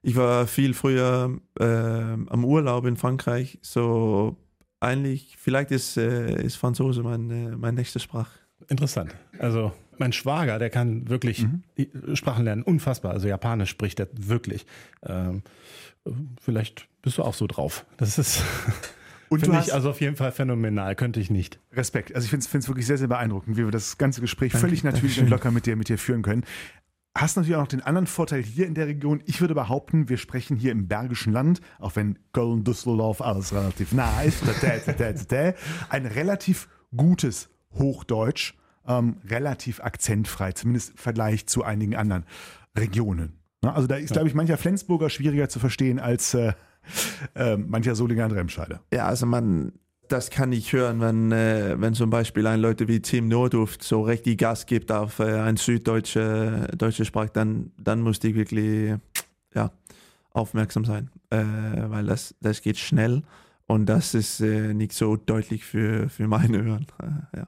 [0.03, 4.37] ich war viel früher äh, am Urlaub in Frankreich, so
[4.81, 8.29] eigentlich, vielleicht ist, äh, ist Franzose mein, äh, mein nächste Sprach.
[8.69, 9.15] Interessant.
[9.39, 11.47] Also mein Schwager, der kann wirklich
[11.79, 13.13] die Sprachen lernen, unfassbar.
[13.13, 14.67] Also Japanisch spricht er wirklich.
[15.07, 15.43] Ähm,
[16.41, 17.85] vielleicht bist du auch so drauf.
[17.97, 18.43] Das ist
[19.33, 20.95] Und du hast ich also auf jeden Fall phänomenal.
[20.95, 21.59] Könnte ich nicht.
[21.73, 22.15] Respekt.
[22.15, 25.19] Also ich finde es wirklich sehr, sehr beeindruckend, wie wir das ganze Gespräch völlig natürlich
[25.21, 26.45] und locker mit dir, mit dir führen können.
[27.15, 29.23] Hast natürlich auch noch den anderen Vorteil hier in der Region.
[29.25, 33.93] Ich würde behaupten, wir sprechen hier im Bergischen Land, auch wenn Köln, Düsseldorf alles relativ
[33.93, 34.43] nah ist,
[35.89, 38.55] ein relativ gutes Hochdeutsch,
[38.87, 42.25] ähm, relativ akzentfrei, zumindest im Vergleich zu einigen anderen
[42.77, 43.39] Regionen.
[43.63, 46.53] Also da ist, glaube ich, mancher Flensburger schwieriger zu verstehen als äh,
[47.35, 48.81] äh, mancher Solinger und Remscheider.
[48.93, 49.73] Ja, also man,
[50.09, 54.03] das kann ich hören, wenn, äh, wenn zum Beispiel ein Leute wie Tim Nordhoft so
[54.03, 58.95] richtig Gas gibt auf äh, ein süddeutsche deutsche Sprache, dann, dann muss ich wirklich
[59.55, 59.71] ja,
[60.31, 61.43] aufmerksam sein, äh,
[61.89, 63.23] weil das, das geht schnell
[63.67, 66.87] und das ist äh, nicht so deutlich für, für meine Ohren.
[67.03, 67.47] Äh, ja.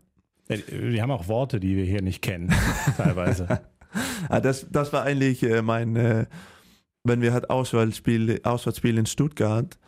[0.91, 2.53] Die haben auch Worte, die wir hier nicht kennen,
[2.99, 3.62] teilweise.
[4.28, 6.26] Ah, das, das war eigentlich äh, mein, äh,
[7.05, 9.78] wenn wir halt Auswärtsspiel, Auswärtsspiel in Stuttgart,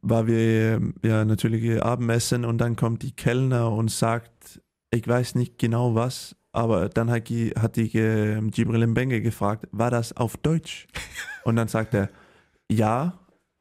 [0.00, 5.58] war wir ja natürlich Abendessen und dann kommt die Kellner und sagt, ich weiß nicht
[5.58, 10.36] genau was, aber dann hat die, hat die äh, Gibril Mbenge gefragt, war das auf
[10.36, 10.86] Deutsch?
[11.44, 12.08] Und dann sagt er,
[12.70, 13.18] ja,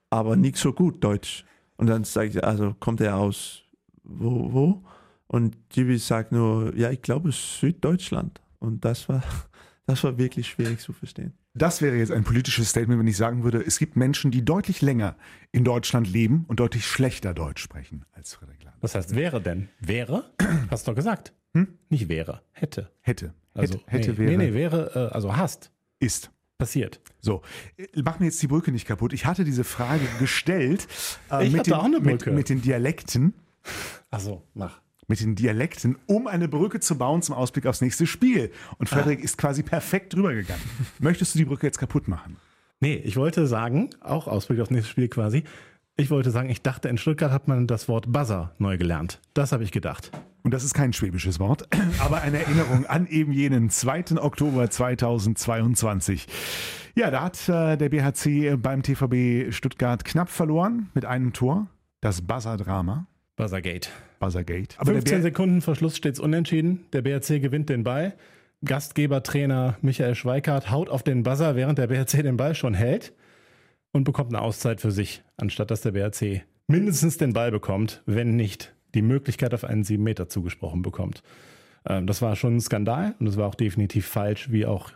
[0.10, 1.46] aber nicht so gut Deutsch.
[1.78, 3.64] Und dann sagt er, also kommt er aus
[4.04, 4.84] wo, wo?
[5.28, 8.42] Und Gibril sagt nur, ja, ich glaube Süddeutschland.
[8.60, 9.24] Und das war,
[9.86, 11.34] das war wirklich schwierig zu verstehen.
[11.54, 14.82] Das wäre jetzt ein politisches Statement, wenn ich sagen würde, es gibt Menschen, die deutlich
[14.82, 15.18] länger
[15.52, 18.74] in Deutschland leben und deutlich schlechter Deutsch sprechen als Frederik Lahm.
[18.80, 19.68] Was heißt wäre denn?
[19.80, 20.32] Wäre?
[20.70, 21.34] Hast du doch gesagt.
[21.54, 21.78] Hm?
[21.90, 22.90] Nicht wäre, hätte.
[23.02, 23.34] Hätte.
[23.54, 24.38] Also, hätte, hätte nee, wäre.
[24.38, 25.72] Nee, nee, wäre, äh, also hast.
[26.00, 26.32] Ist.
[26.58, 27.02] Passiert.
[27.20, 27.42] So,
[27.76, 29.12] äh, mach mir jetzt die Brücke nicht kaputt.
[29.12, 30.88] Ich hatte diese Frage gestellt
[31.30, 32.32] äh, Ich mit, hatte den, auch eine mit, Brücke.
[32.32, 33.34] mit den Dialekten.
[34.10, 34.80] Also, mach.
[35.12, 38.50] Mit den Dialekten, um eine Brücke zu bauen zum Ausblick aufs nächste Spiel.
[38.78, 40.62] Und Frederik ist quasi perfekt drüber gegangen.
[41.00, 42.38] Möchtest du die Brücke jetzt kaputt machen?
[42.80, 45.44] Nee, ich wollte sagen, auch Ausblick aufs nächste Spiel quasi,
[45.98, 49.20] ich wollte sagen, ich dachte, in Stuttgart hat man das Wort Buzzer neu gelernt.
[49.34, 50.12] Das habe ich gedacht.
[50.44, 51.68] Und das ist kein schwäbisches Wort,
[52.00, 54.18] aber eine Erinnerung an eben jenen 2.
[54.18, 56.26] Oktober 2022.
[56.96, 61.68] Ja, da hat äh, der BHC beim TVB Stuttgart knapp verloren mit einem Tor.
[62.00, 63.08] Das Buzzer-Drama,
[63.42, 63.90] Buzzergate.
[64.20, 64.76] Buzzergate.
[64.78, 66.86] Aber 15 der B Sekunden vor Schluss steht es unentschieden.
[66.94, 68.14] Der BRC gewinnt den Ball.
[68.64, 73.14] Gastgebertrainer Michael Schweikart haut auf den Buzzer, während der BRC den Ball schon hält
[73.92, 78.36] und bekommt eine Auszeit für sich, anstatt dass der BRC mindestens den Ball bekommt, wenn
[78.36, 81.24] nicht die Möglichkeit auf einen 7 Meter zugesprochen bekommt.
[81.88, 84.92] Ähm, das war schon ein Skandal und das war auch definitiv falsch, wie auch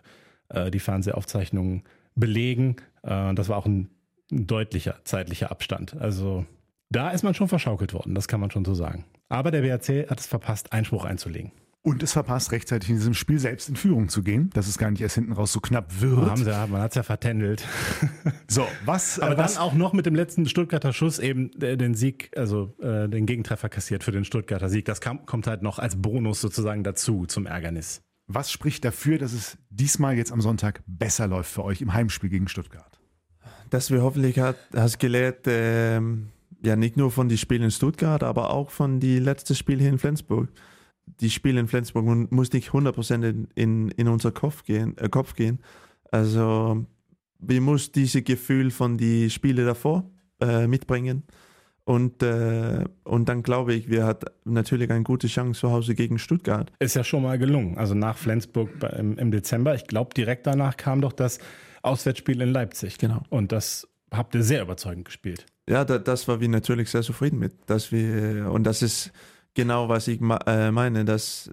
[0.50, 1.82] äh, die Fernsehaufzeichnungen
[2.14, 2.76] belegen.
[3.02, 3.90] Äh, das war auch ein
[4.30, 5.96] deutlicher zeitlicher Abstand.
[6.00, 6.46] Also
[6.90, 9.06] da ist man schon verschaukelt worden, das kann man schon so sagen.
[9.30, 11.52] Aber der BRC hat es verpasst, Einspruch einzulegen.
[11.82, 14.90] und es verpasst, rechtzeitig in diesem Spiel selbst in Führung zu gehen, dass es gar
[14.92, 16.30] nicht erst hinten raus so knapp wird.
[16.30, 17.64] Haben sie, ja- man hat es ja vertändelt.
[18.48, 21.76] So, was, Aber äh, was dann auch noch mit dem letzten Stuttgarter Schuss eben äh,
[21.78, 24.86] den Sieg, also äh, den Gegentreffer kassiert für den Stuttgarter Sieg.
[24.86, 28.02] Das kam, kommt halt noch als Bonus sozusagen dazu zum Ärgernis.
[28.28, 32.30] Was spricht dafür, dass es diesmal jetzt am Sonntag besser läuft für euch im Heimspiel
[32.30, 33.00] gegen Stuttgart?
[33.72, 36.30] dass wir hoffentlich hat, hast gelernt, ähm,
[36.66, 39.90] ja nicht nur von den Spielen in Stuttgart, aber auch von die letzten Spiel hier
[39.90, 40.50] in Flensburg.
[41.22, 45.36] Die Spiele in Flensburg muss nicht 100% in, in, in unser Kopf gehen, äh, Kopf
[45.36, 45.60] gehen.
[46.12, 46.86] Also
[47.40, 50.10] wir muss dieses Gefühl von die Spiele davor
[50.42, 51.24] äh, mitbringen.
[51.84, 56.18] Und, äh, und dann glaube ich, wir hat natürlich eine gute Chance zu Hause gegen
[56.18, 56.72] Stuttgart.
[56.80, 57.78] Ist ja schon mal gelungen.
[57.78, 61.38] Also nach Flensburg im, im Dezember, ich glaube direkt danach kam doch das
[61.84, 62.98] Auswärtsspiel in Leipzig.
[62.98, 63.22] Genau.
[63.30, 65.46] Und das habt ihr sehr überzeugend gespielt.
[65.68, 69.12] Ja, da, das war wir natürlich sehr zufrieden mit, dass wir und das ist
[69.56, 71.50] genau was ich äh, meine, dass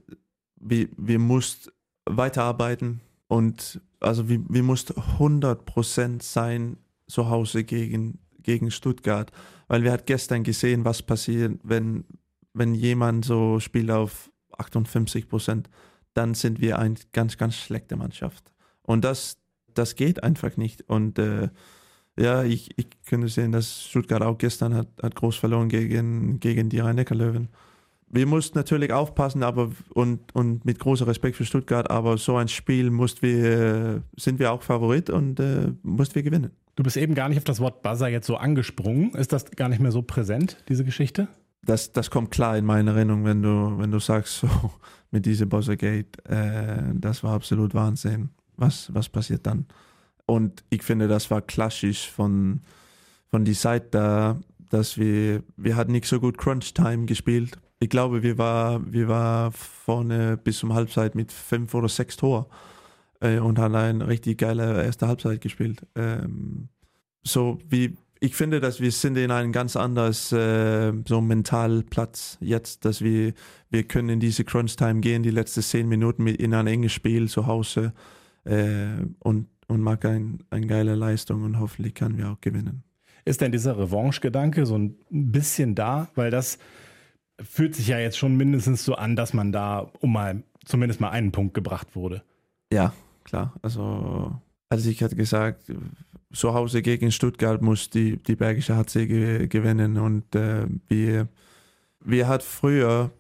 [0.61, 1.71] wir wir mussten
[2.05, 9.31] weiterarbeiten und also wir, wir mussten 100% sein zu Hause gegen gegen Stuttgart,
[9.69, 12.05] weil wir hat gestern gesehen, was passiert, wenn
[12.53, 15.65] wenn jemand so spielt auf 58%,
[16.13, 18.53] dann sind wir eine ganz ganz schlechte Mannschaft.
[18.83, 19.39] Und das
[19.73, 20.83] das geht einfach nicht.
[20.89, 21.49] Und äh,
[22.19, 26.69] ja, ich, ich könnte sehen, dass Stuttgart auch gestern hat, hat groß verloren gegen, gegen
[26.69, 27.49] die Rhein-Neckar-Löwen.
[28.09, 32.49] Wir mussten natürlich aufpassen, aber und, und mit großer Respekt für Stuttgart, aber so ein
[32.49, 36.51] Spiel mussten wir, sind wir auch Favorit und äh, mussten wir gewinnen.
[36.77, 39.15] Du bist eben gar nicht auf das Wort Buzzer jetzt so angesprungen.
[39.15, 41.29] Ist das gar nicht mehr so präsent, diese Geschichte?
[41.65, 44.49] Das, das kommt klar in meine Erinnerung, wenn du, wenn du sagst, so
[45.11, 48.31] mit diesem Buzzergate, äh, das war absolut Wahnsinn.
[48.57, 49.67] Was, was passiert dann?
[50.33, 52.63] Und ich finde, das war klassisch von,
[53.29, 57.59] von die Seite da, dass wir, wir hatten nicht so gut Crunch Time gespielt.
[57.81, 62.49] Ich glaube, wir war, wir war vorne bis zum Halbzeit mit fünf oder sechs Tor
[63.21, 65.87] äh, und haben eine richtig geile erste Halbzeit gespielt.
[65.97, 66.71] Ähm,
[67.23, 72.87] so wie, ich finde, dass wir sind in einem ganz anderes äh, so Mentalplatz jetzt,
[72.87, 73.35] dass wir,
[73.69, 76.93] wir können in diese Crunch Time gehen, die letzten zehn Minuten mit in ein enges
[76.93, 77.93] Spiel zu Hause
[78.45, 82.85] äh, und und mag ein, eine geile Leistung und hoffentlich können wir auch gewinnen.
[83.25, 86.09] Ist denn dieser Revanche-Gedanke so ein bisschen da?
[86.15, 86.59] Weil das
[87.41, 91.11] fühlt sich ja jetzt schon mindestens so an, dass man da um mal zumindest mal
[91.11, 92.23] einen Punkt gebracht wurde.
[92.73, 92.93] Ja,
[93.25, 93.55] klar.
[93.63, 95.73] Also, als ich hatte gesagt,
[96.33, 101.29] zu Hause gegen Stuttgart muss die, die Bergische HC ge gewinnen und äh, wir,
[102.01, 103.11] wir hatten früher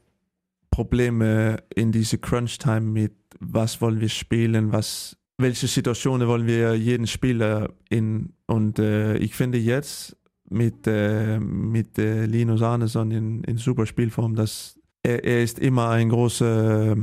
[0.71, 7.07] Probleme in diese Crunch-Time mit, was wollen wir spielen, was, welche Situationen wollen wir jeden
[7.07, 8.32] Spieler in.
[8.47, 10.16] Und äh, ich finde jetzt
[10.49, 15.90] mit, äh, mit äh, Linus Arneson in, in super Spielform, dass er, er ist immer
[15.90, 16.97] ein großer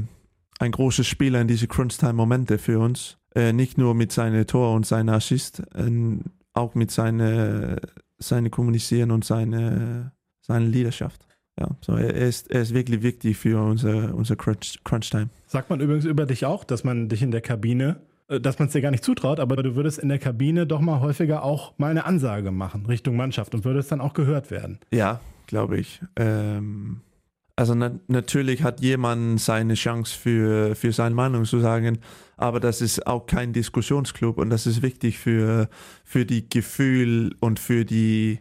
[0.60, 3.18] ein großer Spieler in diese Crunch-Time-Momente für uns.
[3.34, 6.18] Äh, nicht nur mit seinen Tor und seinen Assist, äh,
[6.54, 7.80] auch mit seine,
[8.18, 10.12] seine Kommunizieren und seine,
[10.42, 11.26] seine Leaderschaft.
[11.60, 15.30] Ja, so er ist, er ist wirklich wichtig für unser, unser Crunch, Crunch Time.
[15.46, 18.74] Sagt man übrigens über dich auch, dass man dich in der Kabine, dass man es
[18.74, 21.90] dir gar nicht zutraut, aber du würdest in der Kabine doch mal häufiger auch mal
[21.90, 24.80] eine Ansage machen Richtung Mannschaft und würdest dann auch gehört werden.
[24.92, 26.02] Ja, glaube ich.
[26.16, 27.02] Ähm,
[27.56, 31.98] also na natürlich hat jemand seine Chance für, für seine Meinung zu sagen,
[32.38, 35.68] aber das ist auch kein Diskussionsclub und das ist wichtig für,
[36.06, 38.40] für die Gefühl und für die,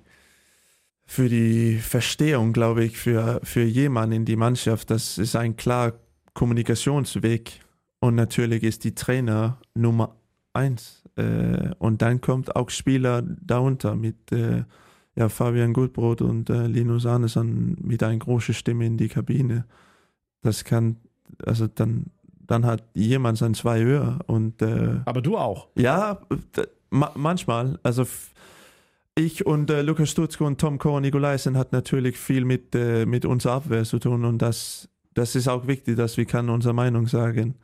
[1.06, 4.90] für die Verstehung, glaube ich, für, für jemanden in die Mannschaft.
[4.90, 5.94] Das ist ein klar
[6.34, 7.60] Kommunikationsweg
[8.00, 10.14] und natürlich ist die Trainer Nummer
[10.52, 14.64] eins äh, und dann kommt auch Spieler darunter mit äh,
[15.16, 19.64] ja, Fabian Gutbrot und äh, Linus Arneson mit einer großen Stimme in die Kabine.
[20.42, 20.96] Das kann,
[21.44, 22.06] also dann,
[22.46, 25.68] dann hat jemand sein zwei höher und äh, Aber du auch.
[25.76, 26.20] ja,
[26.90, 27.80] ma manchmal.
[27.82, 28.06] Also
[29.16, 33.24] ich und äh, Lukas Stutzko und Tom Kohr Nikolaisen hat natürlich viel mit, äh, mit
[33.24, 37.08] unserer Abwehr zu tun und das, das ist auch wichtig, dass wir kann unsere Meinung
[37.08, 37.56] sagen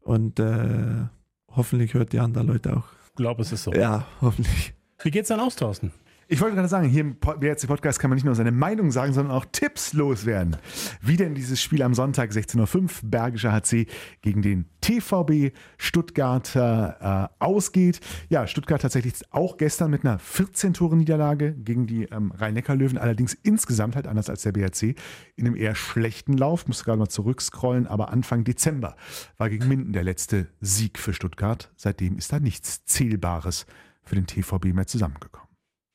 [0.00, 1.06] und äh,
[1.48, 2.84] hoffentlich hört die anderen Leute auch.
[3.08, 3.72] Ich glaube, es ist so.
[3.72, 4.74] Ja, hoffentlich.
[5.02, 5.92] Wie geht's dann aus, Thorsten?
[6.32, 9.12] Ich wollte gerade sagen, hier im BRC Podcast kann man nicht nur seine Meinung sagen,
[9.12, 10.58] sondern auch Tipps loswerden.
[11.02, 13.88] Wie denn dieses Spiel am Sonntag 16.05 Uhr Bergischer HC
[14.22, 17.98] gegen den TVB Stuttgarter äh, ausgeht.
[18.28, 24.06] Ja, Stuttgart tatsächlich auch gestern mit einer 14-Tore-Niederlage gegen die ähm, Rhein-Neckar-Löwen, allerdings insgesamt halt
[24.06, 24.94] anders als der BRC
[25.34, 26.68] in einem eher schlechten Lauf.
[26.68, 28.94] Musste gerade mal zurückscrollen, aber Anfang Dezember
[29.36, 31.72] war gegen Minden der letzte Sieg für Stuttgart.
[31.74, 33.66] Seitdem ist da nichts Zählbares
[34.04, 35.49] für den TVB mehr zusammengekommen.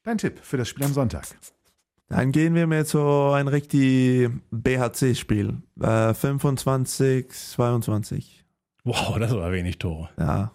[0.06, 1.26] Dein Tipp für das Spiel am Sonntag.
[2.10, 5.58] Dann gehen wir mit so ein richtig BHC-Spiel.
[5.82, 8.46] Äh, 25, 22.
[8.84, 10.10] Wow, das war wenig Tore.
[10.20, 10.52] Ja,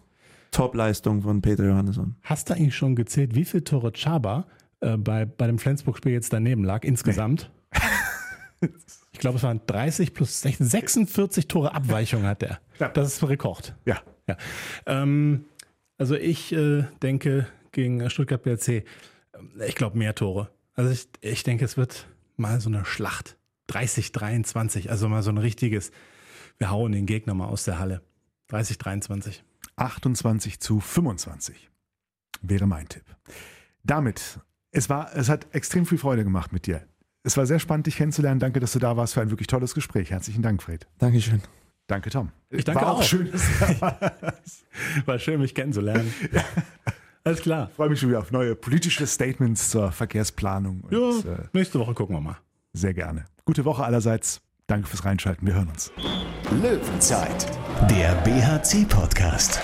[0.52, 2.14] Top-Leistung von Peter Johannesson.
[2.22, 4.46] Hast du eigentlich schon gezählt, wie viele Tore Chaba
[4.80, 7.50] äh, bei, bei dem Flensburg-Spiel jetzt daneben lag insgesamt?
[9.12, 12.60] Ich glaube, es waren 30 plus 16, 46 Tore Abweichung hat er.
[12.78, 12.88] Ja.
[12.88, 13.74] Das ist ein Rekord.
[13.84, 14.36] Ja, Ja.
[14.86, 15.46] Ähm,
[15.98, 18.84] also ich äh, denke gegen Stuttgart BRC, äh,
[19.66, 20.50] ich glaube mehr Tore.
[20.74, 23.36] Also ich, ich denke, es wird mal so eine Schlacht.
[23.68, 25.92] 30, 23, also mal so ein richtiges,
[26.58, 28.02] wir hauen den Gegner mal aus der Halle.
[28.48, 29.44] 30, 23.
[29.76, 31.70] 28 zu 25
[32.42, 33.04] wäre mein Tipp.
[33.84, 34.40] Damit,
[34.72, 36.86] es war, es hat extrem viel Freude gemacht mit dir.
[37.22, 38.40] Es war sehr spannend, dich kennenzulernen.
[38.40, 40.10] Danke, dass du da warst für ein wirklich tolles Gespräch.
[40.10, 40.86] Herzlichen Dank, Fred.
[40.98, 41.42] Dankeschön.
[41.86, 42.30] Danke, Tom.
[42.50, 42.98] Ich danke war auch.
[43.00, 43.02] auch.
[43.02, 43.30] schön.
[43.30, 44.64] dass du da warst.
[45.04, 46.12] War schön, mich kennenzulernen.
[47.24, 47.68] Alles klar.
[47.70, 50.80] Ich freue mich schon wieder auf neue politische Statements zur Verkehrsplanung.
[50.82, 52.36] Und, Ja, äh, nächste Woche gucken wir mal.
[52.72, 53.24] sehr gerne.
[53.44, 54.40] Gute Woche allerseits.
[54.66, 55.46] Danke fürs Reinschalten.
[55.46, 55.90] Wir hören uns.
[56.62, 57.46] Löwenzeit,
[57.90, 59.60] der BHC-Podcast.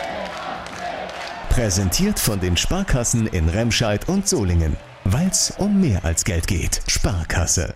[1.49, 4.77] Präsentiert von den Sparkassen in Remscheid und Solingen.
[5.05, 6.83] Weil es um mehr als Geld geht.
[6.89, 7.75] Sparkasse.